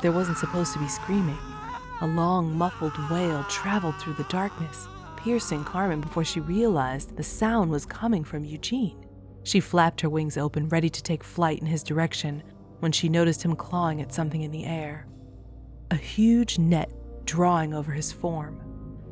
There 0.00 0.10
wasn't 0.10 0.38
supposed 0.38 0.72
to 0.72 0.78
be 0.78 0.88
screaming. 0.88 1.36
A 2.00 2.06
long, 2.06 2.56
muffled 2.56 2.94
wail 3.10 3.44
traveled 3.50 3.96
through 3.96 4.14
the 4.14 4.24
darkness, 4.30 4.88
piercing 5.18 5.64
Carmen 5.64 6.00
before 6.00 6.24
she 6.24 6.40
realized 6.40 7.14
the 7.14 7.22
sound 7.22 7.70
was 7.70 7.84
coming 7.84 8.24
from 8.24 8.46
Eugene. 8.46 9.04
She 9.42 9.60
flapped 9.60 10.00
her 10.00 10.08
wings 10.08 10.38
open, 10.38 10.70
ready 10.70 10.88
to 10.88 11.02
take 11.02 11.22
flight 11.22 11.58
in 11.58 11.66
his 11.66 11.82
direction, 11.82 12.42
when 12.78 12.90
she 12.90 13.10
noticed 13.10 13.42
him 13.42 13.54
clawing 13.54 14.00
at 14.00 14.14
something 14.14 14.40
in 14.40 14.50
the 14.50 14.64
air. 14.64 15.06
A 15.90 15.96
huge 15.96 16.58
net 16.58 16.90
drawing 17.26 17.74
over 17.74 17.92
his 17.92 18.12
form. 18.12 18.61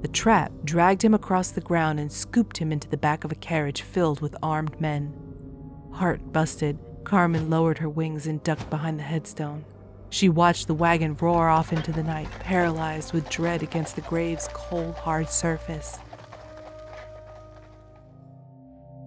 The 0.03 0.09
trap 0.09 0.53
dragged 0.65 1.03
him 1.03 1.15
across 1.15 1.51
the 1.51 1.61
ground 1.61 2.01
and 2.01 2.11
scooped 2.11 2.57
him 2.57 2.73
into 2.73 2.89
the 2.89 2.97
back 2.97 3.25
of 3.25 3.33
a 3.33 3.37
carriage 3.37 3.83
filled 3.83 4.21
with 4.21 4.37
armed 4.43 4.81
men. 4.81 5.15
Heart 5.93 6.33
busted, 6.33 6.79
Carmen 7.05 7.51
lowered 7.51 7.79
her 7.79 7.89
wings 7.89 8.27
and 8.27 8.43
ducked 8.43 8.71
behind 8.71 8.99
the 8.99 9.05
headstone. 9.05 9.65
She 10.09 10.29
watched 10.29 10.67
the 10.67 10.75
wagon 10.75 11.17
roar 11.17 11.49
off 11.49 11.73
into 11.73 11.93
the 11.93 12.03
night, 12.03 12.31
paralyzed 12.41 13.13
with 13.13 13.29
dread 13.31 13.63
against 13.63 13.95
the 13.95 14.03
grave's 14.03 14.49
cold, 14.53 14.95
hard 14.95 15.29
surface. 15.29 15.99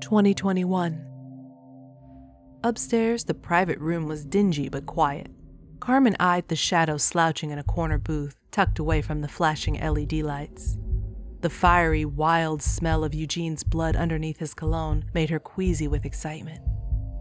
2021 0.02 1.06
Upstairs, 2.64 3.26
the 3.26 3.34
private 3.34 3.80
room 3.80 4.08
was 4.08 4.26
dingy 4.26 4.70
but 4.70 4.86
quiet. 4.86 5.32
Carmen 5.80 6.16
eyed 6.20 6.48
the 6.48 6.56
shadow 6.56 6.98
slouching 6.98 7.52
in 7.52 7.60
a 7.60 7.64
corner 7.64 7.98
booth, 7.98 8.38
tucked 8.52 8.80
away 8.80 9.02
from 9.02 9.20
the 9.20 9.28
flashing 9.28 9.74
LED 9.76 10.14
lights. 10.14 10.78
The 11.44 11.50
fiery, 11.50 12.06
wild 12.06 12.62
smell 12.62 13.04
of 13.04 13.14
Eugene's 13.14 13.66
blood 13.66 13.98
underneath 13.98 14.38
his 14.38 14.54
cologne 14.54 15.04
made 15.14 15.30
her 15.30 15.40
queasy 15.40 15.90
with 15.90 16.06
excitement. 16.06 16.62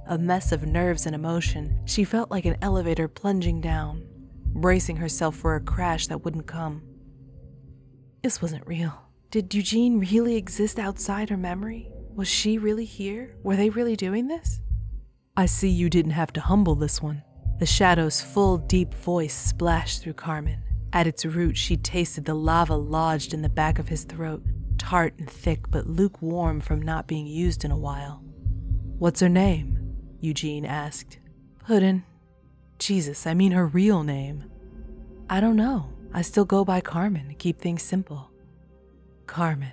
A 0.06 0.16
mess 0.16 0.52
of 0.52 0.64
nerves 0.64 1.06
and 1.06 1.14
emotion, 1.16 1.80
she 1.86 2.04
felt 2.04 2.30
like 2.30 2.44
an 2.44 2.56
elevator 2.62 3.08
plunging 3.08 3.60
down, 3.60 4.06
bracing 4.54 4.94
herself 4.94 5.34
for 5.34 5.56
a 5.56 5.60
crash 5.60 6.06
that 6.06 6.24
wouldn't 6.24 6.46
come. 6.46 6.82
This 8.22 8.40
wasn't 8.40 8.64
real. 8.64 8.94
Did 9.32 9.52
Eugene 9.52 9.98
really 9.98 10.36
exist 10.36 10.78
outside 10.78 11.28
her 11.28 11.36
memory? 11.36 11.90
Was 12.14 12.28
she 12.28 12.58
really 12.58 12.84
here? 12.84 13.34
Were 13.42 13.56
they 13.56 13.70
really 13.70 13.96
doing 13.96 14.28
this? 14.28 14.60
I 15.36 15.46
see 15.46 15.68
you 15.68 15.90
didn't 15.90 16.12
have 16.12 16.32
to 16.34 16.40
humble 16.40 16.76
this 16.76 17.02
one. 17.02 17.24
The 17.58 17.66
shadow's 17.66 18.20
full, 18.20 18.58
deep 18.58 18.94
voice 18.94 19.34
splashed 19.34 20.00
through 20.00 20.14
Carmen. 20.14 20.62
At 20.92 21.06
its 21.06 21.24
root, 21.24 21.56
she 21.56 21.76
tasted 21.76 22.24
the 22.24 22.34
lava 22.34 22.76
lodged 22.76 23.32
in 23.32 23.42
the 23.42 23.48
back 23.48 23.78
of 23.78 23.88
his 23.88 24.04
throat, 24.04 24.42
tart 24.76 25.14
and 25.18 25.28
thick, 25.28 25.70
but 25.70 25.86
lukewarm 25.86 26.60
from 26.60 26.82
not 26.82 27.06
being 27.06 27.26
used 27.26 27.64
in 27.64 27.70
a 27.70 27.78
while. 27.78 28.22
What's 28.98 29.20
her 29.20 29.28
name? 29.28 29.96
Eugene 30.20 30.66
asked. 30.66 31.18
Puddin'. 31.66 32.04
Jesus, 32.78 33.26
I 33.26 33.34
mean 33.34 33.52
her 33.52 33.66
real 33.66 34.02
name. 34.02 34.44
I 35.30 35.40
don't 35.40 35.56
know. 35.56 35.88
I 36.12 36.20
still 36.22 36.44
go 36.44 36.64
by 36.64 36.80
Carmen 36.80 37.28
to 37.28 37.34
keep 37.34 37.58
things 37.58 37.82
simple. 37.82 38.30
Carmen, 39.26 39.72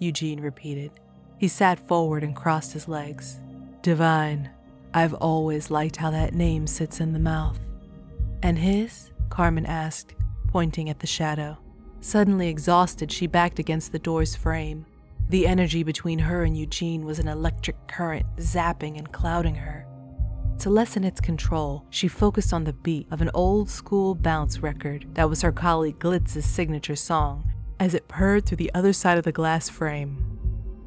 Eugene 0.00 0.40
repeated. 0.40 0.90
He 1.38 1.46
sat 1.46 1.78
forward 1.78 2.24
and 2.24 2.34
crossed 2.34 2.72
his 2.72 2.88
legs. 2.88 3.38
Divine. 3.82 4.50
I've 4.92 5.14
always 5.14 5.70
liked 5.70 5.96
how 5.96 6.10
that 6.10 6.34
name 6.34 6.66
sits 6.66 6.98
in 6.98 7.12
the 7.12 7.20
mouth. 7.20 7.60
And 8.42 8.58
his? 8.58 9.12
Carmen 9.28 9.66
asked, 9.66 10.15
pointing 10.56 10.88
at 10.88 11.00
the 11.00 11.06
shadow. 11.06 11.58
Suddenly 12.00 12.48
exhausted, 12.48 13.12
she 13.12 13.26
backed 13.26 13.58
against 13.58 13.92
the 13.92 13.98
door's 13.98 14.34
frame. 14.34 14.86
The 15.28 15.46
energy 15.46 15.82
between 15.82 16.18
her 16.18 16.44
and 16.44 16.56
Eugene 16.56 17.04
was 17.04 17.18
an 17.18 17.28
electric 17.28 17.76
current, 17.88 18.24
zapping 18.38 18.96
and 18.96 19.12
clouding 19.12 19.56
her. 19.56 19.86
To 20.60 20.70
lessen 20.70 21.04
its 21.04 21.20
control, 21.20 21.84
she 21.90 22.08
focused 22.08 22.54
on 22.54 22.64
the 22.64 22.72
beat 22.72 23.06
of 23.10 23.20
an 23.20 23.30
old 23.34 23.68
school 23.68 24.14
bounce 24.14 24.60
record 24.60 25.04
that 25.12 25.28
was 25.28 25.42
her 25.42 25.52
colleague 25.52 25.98
Glitz's 25.98 26.46
signature 26.46 26.96
song 26.96 27.52
as 27.78 27.92
it 27.92 28.08
purred 28.08 28.46
through 28.46 28.56
the 28.56 28.72
other 28.72 28.94
side 28.94 29.18
of 29.18 29.24
the 29.24 29.32
glass 29.32 29.68
frame. 29.68 30.16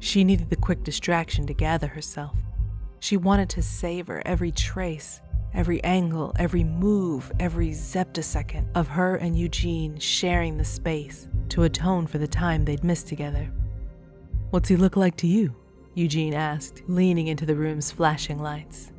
She 0.00 0.24
needed 0.24 0.50
the 0.50 0.56
quick 0.56 0.82
distraction 0.82 1.46
to 1.46 1.54
gather 1.54 1.86
herself. 1.86 2.36
She 2.98 3.16
wanted 3.16 3.48
to 3.50 3.62
savor 3.62 4.20
every 4.26 4.50
trace, 4.50 5.20
every 5.54 5.82
angle, 5.84 6.32
every 6.38 6.64
move, 6.64 7.30
every 7.40 7.70
zeptosecond 7.70 8.66
of 8.74 8.88
her 8.88 9.16
and 9.16 9.38
Eugene 9.38 9.98
sharing 9.98 10.56
the 10.56 10.64
space 10.64 11.28
to 11.48 11.64
atone 11.64 12.06
for 12.06 12.18
the 12.18 12.28
time 12.28 12.64
they'd 12.64 12.84
missed 12.84 13.08
together. 13.08 13.50
What's 14.50 14.68
he 14.68 14.76
look 14.76 14.96
like 14.96 15.16
to 15.18 15.26
you? 15.26 15.54
Eugene 15.94 16.34
asked, 16.34 16.82
leaning 16.86 17.26
into 17.26 17.46
the 17.46 17.54
room's 17.54 17.90
flashing 17.90 18.38
lights. 18.38 18.92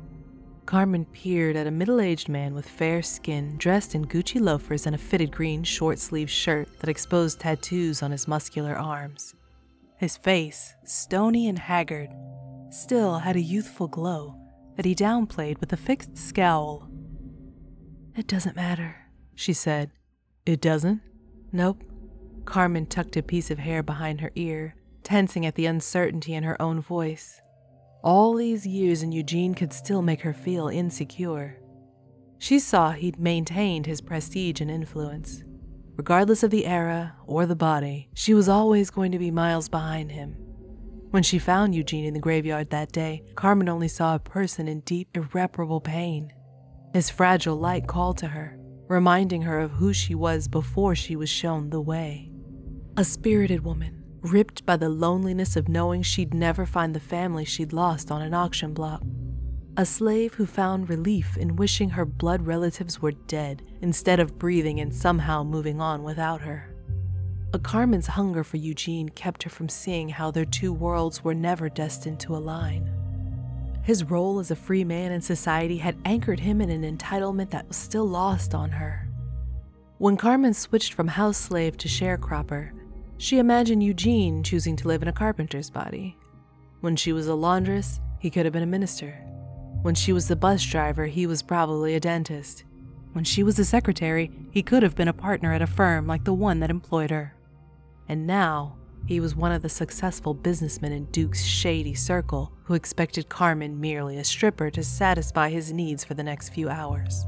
Carmen 0.66 1.04
peered 1.06 1.56
at 1.56 1.66
a 1.66 1.70
middle 1.70 2.00
aged 2.00 2.28
man 2.28 2.54
with 2.54 2.68
fair 2.68 3.02
skin, 3.02 3.56
dressed 3.58 3.94
in 3.94 4.04
Gucci 4.04 4.40
loafers 4.40 4.86
and 4.86 4.94
a 4.94 4.98
fitted 4.98 5.32
green 5.32 5.62
short 5.64 5.98
sleeved 5.98 6.30
shirt 6.30 6.68
that 6.80 6.88
exposed 6.88 7.40
tattoos 7.40 8.02
on 8.02 8.10
his 8.10 8.28
muscular 8.28 8.76
arms. 8.76 9.34
His 9.96 10.16
face, 10.16 10.74
stony 10.84 11.48
and 11.48 11.58
haggard, 11.58 12.10
still 12.70 13.18
had 13.18 13.36
a 13.36 13.40
youthful 13.40 13.88
glow 13.88 14.41
that 14.76 14.84
he 14.84 14.94
downplayed 14.94 15.60
with 15.60 15.72
a 15.72 15.76
fixed 15.76 16.16
scowl. 16.16 16.88
It 18.16 18.26
doesn't 18.26 18.56
matter, 18.56 18.96
she 19.34 19.52
said. 19.52 19.90
It 20.44 20.60
doesn't? 20.60 21.00
Nope. 21.52 21.82
Carmen 22.44 22.86
tucked 22.86 23.16
a 23.16 23.22
piece 23.22 23.50
of 23.50 23.58
hair 23.58 23.82
behind 23.82 24.20
her 24.20 24.32
ear, 24.34 24.74
tensing 25.02 25.46
at 25.46 25.54
the 25.54 25.66
uncertainty 25.66 26.34
in 26.34 26.42
her 26.44 26.60
own 26.60 26.80
voice. 26.80 27.40
All 28.02 28.34
these 28.34 28.66
years, 28.66 29.02
and 29.02 29.14
Eugene 29.14 29.54
could 29.54 29.72
still 29.72 30.02
make 30.02 30.22
her 30.22 30.32
feel 30.32 30.68
insecure. 30.68 31.60
She 32.38 32.58
saw 32.58 32.90
he'd 32.90 33.20
maintained 33.20 33.86
his 33.86 34.00
prestige 34.00 34.60
and 34.60 34.70
influence. 34.70 35.44
Regardless 35.96 36.42
of 36.42 36.50
the 36.50 36.66
era 36.66 37.14
or 37.26 37.46
the 37.46 37.54
body, 37.54 38.08
she 38.14 38.34
was 38.34 38.48
always 38.48 38.90
going 38.90 39.12
to 39.12 39.18
be 39.18 39.30
miles 39.30 39.68
behind 39.68 40.10
him. 40.10 40.36
When 41.12 41.22
she 41.22 41.38
found 41.38 41.74
Eugene 41.74 42.06
in 42.06 42.14
the 42.14 42.20
graveyard 42.20 42.70
that 42.70 42.90
day, 42.90 43.22
Carmen 43.34 43.68
only 43.68 43.86
saw 43.86 44.14
a 44.14 44.18
person 44.18 44.66
in 44.66 44.80
deep, 44.80 45.14
irreparable 45.14 45.82
pain. 45.82 46.32
His 46.94 47.10
fragile 47.10 47.56
light 47.56 47.86
called 47.86 48.16
to 48.18 48.28
her, 48.28 48.58
reminding 48.88 49.42
her 49.42 49.60
of 49.60 49.72
who 49.72 49.92
she 49.92 50.14
was 50.14 50.48
before 50.48 50.94
she 50.94 51.14
was 51.14 51.28
shown 51.28 51.68
the 51.68 51.82
way. 51.82 52.32
A 52.96 53.04
spirited 53.04 53.62
woman, 53.62 54.02
ripped 54.22 54.64
by 54.64 54.78
the 54.78 54.88
loneliness 54.88 55.54
of 55.54 55.68
knowing 55.68 56.02
she'd 56.02 56.32
never 56.32 56.64
find 56.64 56.94
the 56.94 57.00
family 57.00 57.44
she'd 57.44 57.74
lost 57.74 58.10
on 58.10 58.22
an 58.22 58.32
auction 58.32 58.72
block. 58.72 59.02
A 59.76 59.84
slave 59.84 60.32
who 60.32 60.46
found 60.46 60.88
relief 60.88 61.36
in 61.36 61.56
wishing 61.56 61.90
her 61.90 62.06
blood 62.06 62.46
relatives 62.46 63.02
were 63.02 63.12
dead 63.12 63.62
instead 63.82 64.18
of 64.18 64.38
breathing 64.38 64.80
and 64.80 64.94
somehow 64.94 65.44
moving 65.44 65.78
on 65.78 66.04
without 66.04 66.40
her. 66.40 66.71
A 67.54 67.58
Carmen's 67.58 68.06
hunger 68.06 68.44
for 68.44 68.56
Eugene 68.56 69.10
kept 69.10 69.42
her 69.42 69.50
from 69.50 69.68
seeing 69.68 70.08
how 70.08 70.30
their 70.30 70.46
two 70.46 70.72
worlds 70.72 71.22
were 71.22 71.34
never 71.34 71.68
destined 71.68 72.18
to 72.20 72.34
align. 72.34 72.90
His 73.82 74.04
role 74.04 74.38
as 74.38 74.50
a 74.50 74.56
free 74.56 74.84
man 74.84 75.12
in 75.12 75.20
society 75.20 75.76
had 75.76 75.98
anchored 76.06 76.40
him 76.40 76.62
in 76.62 76.70
an 76.70 76.96
entitlement 76.96 77.50
that 77.50 77.68
was 77.68 77.76
still 77.76 78.08
lost 78.08 78.54
on 78.54 78.70
her. 78.70 79.06
When 79.98 80.16
Carmen 80.16 80.54
switched 80.54 80.94
from 80.94 81.08
house 81.08 81.36
slave 81.36 81.76
to 81.76 81.88
sharecropper, 81.88 82.70
she 83.18 83.38
imagined 83.38 83.82
Eugene 83.82 84.42
choosing 84.42 84.74
to 84.76 84.88
live 84.88 85.02
in 85.02 85.08
a 85.08 85.12
carpenter's 85.12 85.68
body. 85.68 86.16
When 86.80 86.96
she 86.96 87.12
was 87.12 87.26
a 87.26 87.34
laundress, 87.34 88.00
he 88.18 88.30
could 88.30 88.46
have 88.46 88.54
been 88.54 88.62
a 88.62 88.66
minister. 88.66 89.10
When 89.82 89.94
she 89.94 90.14
was 90.14 90.26
the 90.26 90.36
bus 90.36 90.64
driver, 90.64 91.04
he 91.04 91.26
was 91.26 91.42
probably 91.42 91.96
a 91.96 92.00
dentist. 92.00 92.64
When 93.12 93.24
she 93.24 93.42
was 93.42 93.58
a 93.58 93.64
secretary, 93.66 94.30
he 94.52 94.62
could 94.62 94.82
have 94.82 94.96
been 94.96 95.08
a 95.08 95.12
partner 95.12 95.52
at 95.52 95.60
a 95.60 95.66
firm 95.66 96.06
like 96.06 96.24
the 96.24 96.32
one 96.32 96.60
that 96.60 96.70
employed 96.70 97.10
her 97.10 97.34
and 98.08 98.26
now 98.26 98.76
he 99.06 99.20
was 99.20 99.34
one 99.34 99.52
of 99.52 99.62
the 99.62 99.68
successful 99.68 100.32
businessmen 100.32 100.92
in 100.92 101.06
Duke's 101.06 101.44
shady 101.44 101.94
circle 101.94 102.52
who 102.64 102.74
expected 102.74 103.28
Carmen 103.28 103.80
merely 103.80 104.16
a 104.16 104.24
stripper 104.24 104.70
to 104.70 104.82
satisfy 104.82 105.50
his 105.50 105.72
needs 105.72 106.04
for 106.04 106.14
the 106.14 106.22
next 106.22 106.50
few 106.50 106.68
hours. 106.68 107.26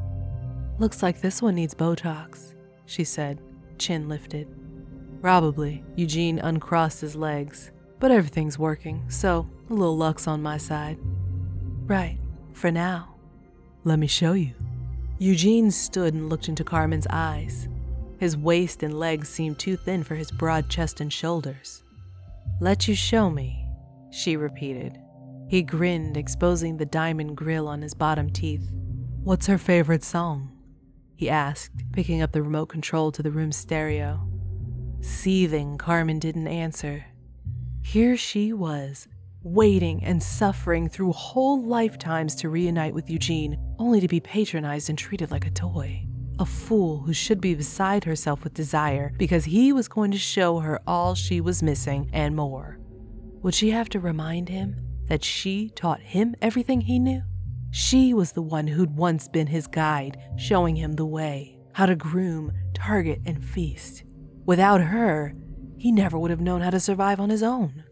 Looks 0.79 1.03
like 1.03 1.21
this 1.21 1.43
one 1.43 1.57
needs 1.57 1.75
Botox, 1.75 2.55
she 2.87 3.05
said, 3.05 3.41
chin 3.79 4.09
lifted. 4.09 4.49
Probably, 5.21 5.85
Eugene 5.97 6.39
uncrossed 6.39 7.01
his 7.01 7.17
legs, 7.17 7.71
but 7.99 8.11
everything's 8.11 8.59
working, 8.59 9.03
so 9.09 9.49
a 9.71 9.73
little 9.73 9.97
luck's 9.97 10.29
on 10.29 10.43
my 10.43 10.59
side. 10.59 10.99
Right, 11.87 12.19
for 12.53 12.71
now. 12.71 13.15
Let 13.85 13.99
me 13.99 14.07
show 14.07 14.33
you. 14.33 14.55
Eugene 15.19 15.71
stood 15.71 16.15
and 16.15 16.29
looked 16.29 16.49
into 16.49 16.65
Carmen's 16.65 17.07
eyes, 17.11 17.69
his 18.25 18.39
waist 18.39 18.83
and 18.83 18.99
legs 18.99 19.29
seemed 19.29 19.59
too 19.59 19.77
thin 19.77 20.03
for 20.03 20.15
his 20.15 20.31
broad 20.31 20.71
chest 20.71 20.99
and 20.99 21.13
shoulders. 21.13 21.83
Let 22.59 22.89
you 22.89 22.95
show 22.95 23.29
me, 23.29 23.69
she 24.11 24.39
repeated. 24.39 24.97
He 25.47 25.61
grinned, 25.61 26.17
exposing 26.17 26.79
the 26.79 26.87
diamond 26.87 27.37
grill 27.37 27.69
on 27.69 27.83
his 27.83 27.93
bottom 27.93 28.31
teeth. 28.31 28.67
What's 29.23 29.47
her 29.47 29.59
favorite 29.59 30.03
song? 30.03 30.57
He 31.15 31.29
asked, 31.29 31.85
picking 31.93 32.23
up 32.23 32.33
the 32.33 32.43
remote 32.43 32.71
control 32.71 33.13
to 33.13 33.23
the 33.23 33.31
room's 33.31 33.57
stereo. 33.57 34.27
Seething, 35.03 35.77
Carmen 35.77 36.19
didn't 36.19 36.49
answer. 36.49 37.05
Here 37.83 38.17
she 38.17 38.55
was, 38.55 39.07
waiting 39.43 40.03
and 40.03 40.23
suffering 40.23 40.89
through 40.89 41.13
whole 41.13 41.63
lifetimes 41.63 42.35
to 42.37 42.49
reunite 42.49 42.95
with 42.95 43.11
Eugene, 43.11 43.59
only 43.79 44.01
to 44.01 44.09
be 44.09 44.19
patronized 44.19 44.89
and 44.89 44.97
treated 44.97 45.31
like 45.31 45.47
a 45.47 45.51
toy 45.51 46.07
a 46.39 46.47
fool 46.47 47.01
who 47.01 47.13
should 47.13 47.41
be 47.41 47.55
beside 47.55 48.05
herself 48.05 48.43
with 48.45 48.55
desire 48.55 49.13
because 49.19 49.45
he 49.45 49.73
was 49.73 49.89
going 49.89 50.11
to 50.11 50.19
show 50.19 50.59
her 50.59 50.81
all 50.87 51.15
she 51.15 51.41
was 51.41 51.63
missing 51.63 52.11
and 52.13 52.35
more. 52.35 52.79
Would 53.43 53.55
she 53.55 53.71
have 53.71 53.89
to 53.91 54.01
remind 54.01 54.49
him 54.49 54.77
that 55.07 55.23
she 55.23 55.71
taught 55.71 56.01
him 56.01 56.35
everything 56.41 56.81
he 56.83 56.99
knew? 56.99 57.23
She 57.71 58.15
was 58.15 58.33
the 58.33 58.43
one 58.43 58.69
who'd 58.69 58.97
once 58.97 59.29
been 59.29 59.49
his 59.49 59.67
guide, 59.67 60.17
showing 60.37 60.77
him 60.77 60.93
the 60.93 61.05
way, 61.05 61.59
how 61.73 61.87
to 61.87 61.97
groom, 61.97 62.53
target, 62.73 63.21
and 63.27 63.45
feast. 63.45 64.05
Without 64.47 64.81
her, 64.81 65.35
he 65.77 65.93
never 65.93 66.19
would 66.19 66.31
have 66.31 66.41
known 66.41 66.61
how 66.61 66.71
to 66.71 66.81
survive 66.81 67.21
on 67.21 67.31
his 67.31 67.43
own. 67.43 67.85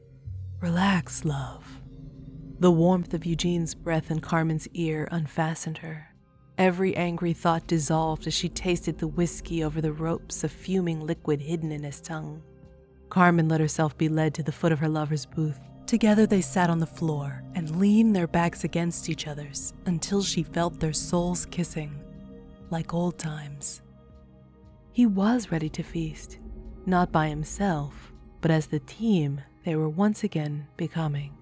Relax, 0.61 1.25
love. 1.25 1.83
The 2.61 2.71
warmth 2.71 3.13
of 3.13 3.27
Eugene's 3.27 3.75
breath 3.75 4.11
in 4.11 4.21
Carmen's 4.21 4.69
ear 4.69 5.09
unfastened 5.11 5.79
her. 5.79 6.12
Every 6.63 6.97
angry 6.97 7.33
thought 7.33 7.67
dissolved 7.67 8.29
as 8.29 8.35
she 8.35 8.49
tasted 8.49 8.97
the 8.97 9.09
whiskey 9.09 9.65
over 9.65 9.81
the 9.81 9.93
ropes 9.93 10.45
of 10.45 10.53
fuming 10.53 11.05
liquid 11.05 11.41
hidden 11.41 11.73
in 11.73 11.83
his 11.83 12.01
tongue. 12.01 12.41
Carmen 13.09 13.49
let 13.49 13.59
herself 13.59 13.99
be 13.99 14.09
led 14.09 14.33
to 14.35 14.45
the 14.45 14.53
foot 14.53 14.71
of 14.71 14.79
her 14.79 14.89
lover's 14.89 15.27
booth. 15.27 15.59
Together 15.87 16.25
they 16.25 16.41
sat 16.41 16.71
on 16.71 16.79
the 16.79 16.87
floor 16.87 17.43
and 17.57 17.81
leaned 17.81 18.15
their 18.15 18.29
backs 18.29 18.63
against 18.63 19.09
each 19.09 19.27
other's 19.27 19.75
until 19.87 20.23
she 20.23 20.45
felt 20.45 20.79
their 20.79 20.93
souls 20.93 21.47
kissing. 21.47 21.99
like 22.71 22.95
old 22.95 23.19
times. 23.19 23.83
He 24.93 25.05
was 25.05 25.51
ready 25.51 25.69
to 25.71 25.83
feast, 25.83 26.39
not 26.87 27.11
by 27.11 27.29
himself, 27.29 28.13
but 28.41 28.53
as 28.53 28.69
the 28.69 28.79
team 28.79 29.41
they 29.65 29.75
were 29.75 29.89
once 29.89 30.23
again 30.23 30.69
becoming. 30.77 31.37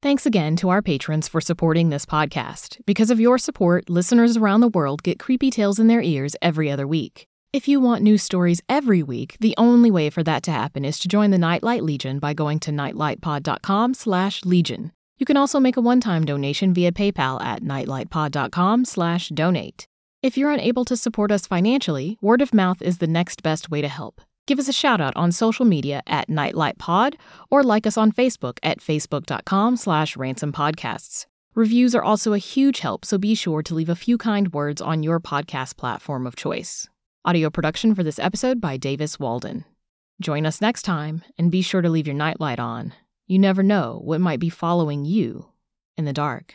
Thanks 0.00 0.26
again 0.26 0.54
to 0.56 0.68
our 0.68 0.80
patrons 0.80 1.26
for 1.26 1.40
supporting 1.40 1.88
this 1.88 2.06
podcast. 2.06 2.78
Because 2.86 3.10
of 3.10 3.18
your 3.18 3.36
support, 3.36 3.90
listeners 3.90 4.36
around 4.36 4.60
the 4.60 4.68
world 4.68 5.02
get 5.02 5.18
creepy 5.18 5.50
tales 5.50 5.80
in 5.80 5.88
their 5.88 6.00
ears 6.00 6.36
every 6.40 6.70
other 6.70 6.86
week. 6.86 7.26
If 7.52 7.66
you 7.66 7.80
want 7.80 8.04
new 8.04 8.16
stories 8.16 8.60
every 8.68 9.02
week, 9.02 9.36
the 9.40 9.56
only 9.58 9.90
way 9.90 10.08
for 10.08 10.22
that 10.22 10.44
to 10.44 10.52
happen 10.52 10.84
is 10.84 11.00
to 11.00 11.08
join 11.08 11.32
the 11.32 11.38
Nightlight 11.38 11.82
Legion 11.82 12.20
by 12.20 12.32
going 12.32 12.60
to 12.60 12.70
nightlightpod.com/legion. 12.70 14.92
You 15.18 15.26
can 15.26 15.36
also 15.36 15.58
make 15.58 15.76
a 15.76 15.80
one-time 15.80 16.24
donation 16.24 16.72
via 16.72 16.92
PayPal 16.92 17.42
at 17.42 17.64
nightlightpod.com/donate. 17.64 19.88
If 20.22 20.38
you're 20.38 20.52
unable 20.52 20.84
to 20.84 20.96
support 20.96 21.32
us 21.32 21.48
financially, 21.48 22.18
word 22.20 22.40
of 22.40 22.54
mouth 22.54 22.80
is 22.82 22.98
the 22.98 23.08
next 23.08 23.42
best 23.42 23.68
way 23.68 23.80
to 23.80 23.88
help 23.88 24.20
give 24.48 24.58
us 24.58 24.66
a 24.66 24.72
shout 24.72 25.00
out 25.00 25.14
on 25.14 25.30
social 25.30 25.66
media 25.66 26.02
at 26.06 26.28
nightlightpod 26.28 27.14
or 27.50 27.62
like 27.62 27.86
us 27.86 27.98
on 27.98 28.10
Facebook 28.10 28.58
at 28.62 28.80
facebook.com 28.80 29.76
slash 29.76 30.16
ransompodcasts. 30.16 31.26
Reviews 31.54 31.94
are 31.94 32.02
also 32.02 32.32
a 32.32 32.38
huge 32.38 32.80
help, 32.80 33.04
so 33.04 33.18
be 33.18 33.34
sure 33.34 33.62
to 33.62 33.74
leave 33.74 33.88
a 33.88 33.94
few 33.94 34.16
kind 34.16 34.52
words 34.52 34.80
on 34.80 35.02
your 35.02 35.20
podcast 35.20 35.76
platform 35.76 36.26
of 36.26 36.34
choice. 36.34 36.88
Audio 37.24 37.50
production 37.50 37.94
for 37.94 38.02
this 38.02 38.18
episode 38.18 38.60
by 38.60 38.76
Davis 38.76 39.20
Walden. 39.20 39.64
Join 40.20 40.46
us 40.46 40.60
next 40.60 40.82
time, 40.82 41.22
and 41.36 41.50
be 41.50 41.62
sure 41.62 41.82
to 41.82 41.90
leave 41.90 42.06
your 42.06 42.16
nightlight 42.16 42.58
on. 42.58 42.94
You 43.26 43.38
never 43.38 43.62
know 43.62 44.00
what 44.02 44.20
might 44.20 44.40
be 44.40 44.48
following 44.48 45.04
you 45.04 45.48
in 45.96 46.06
the 46.06 46.12
dark. 46.12 46.54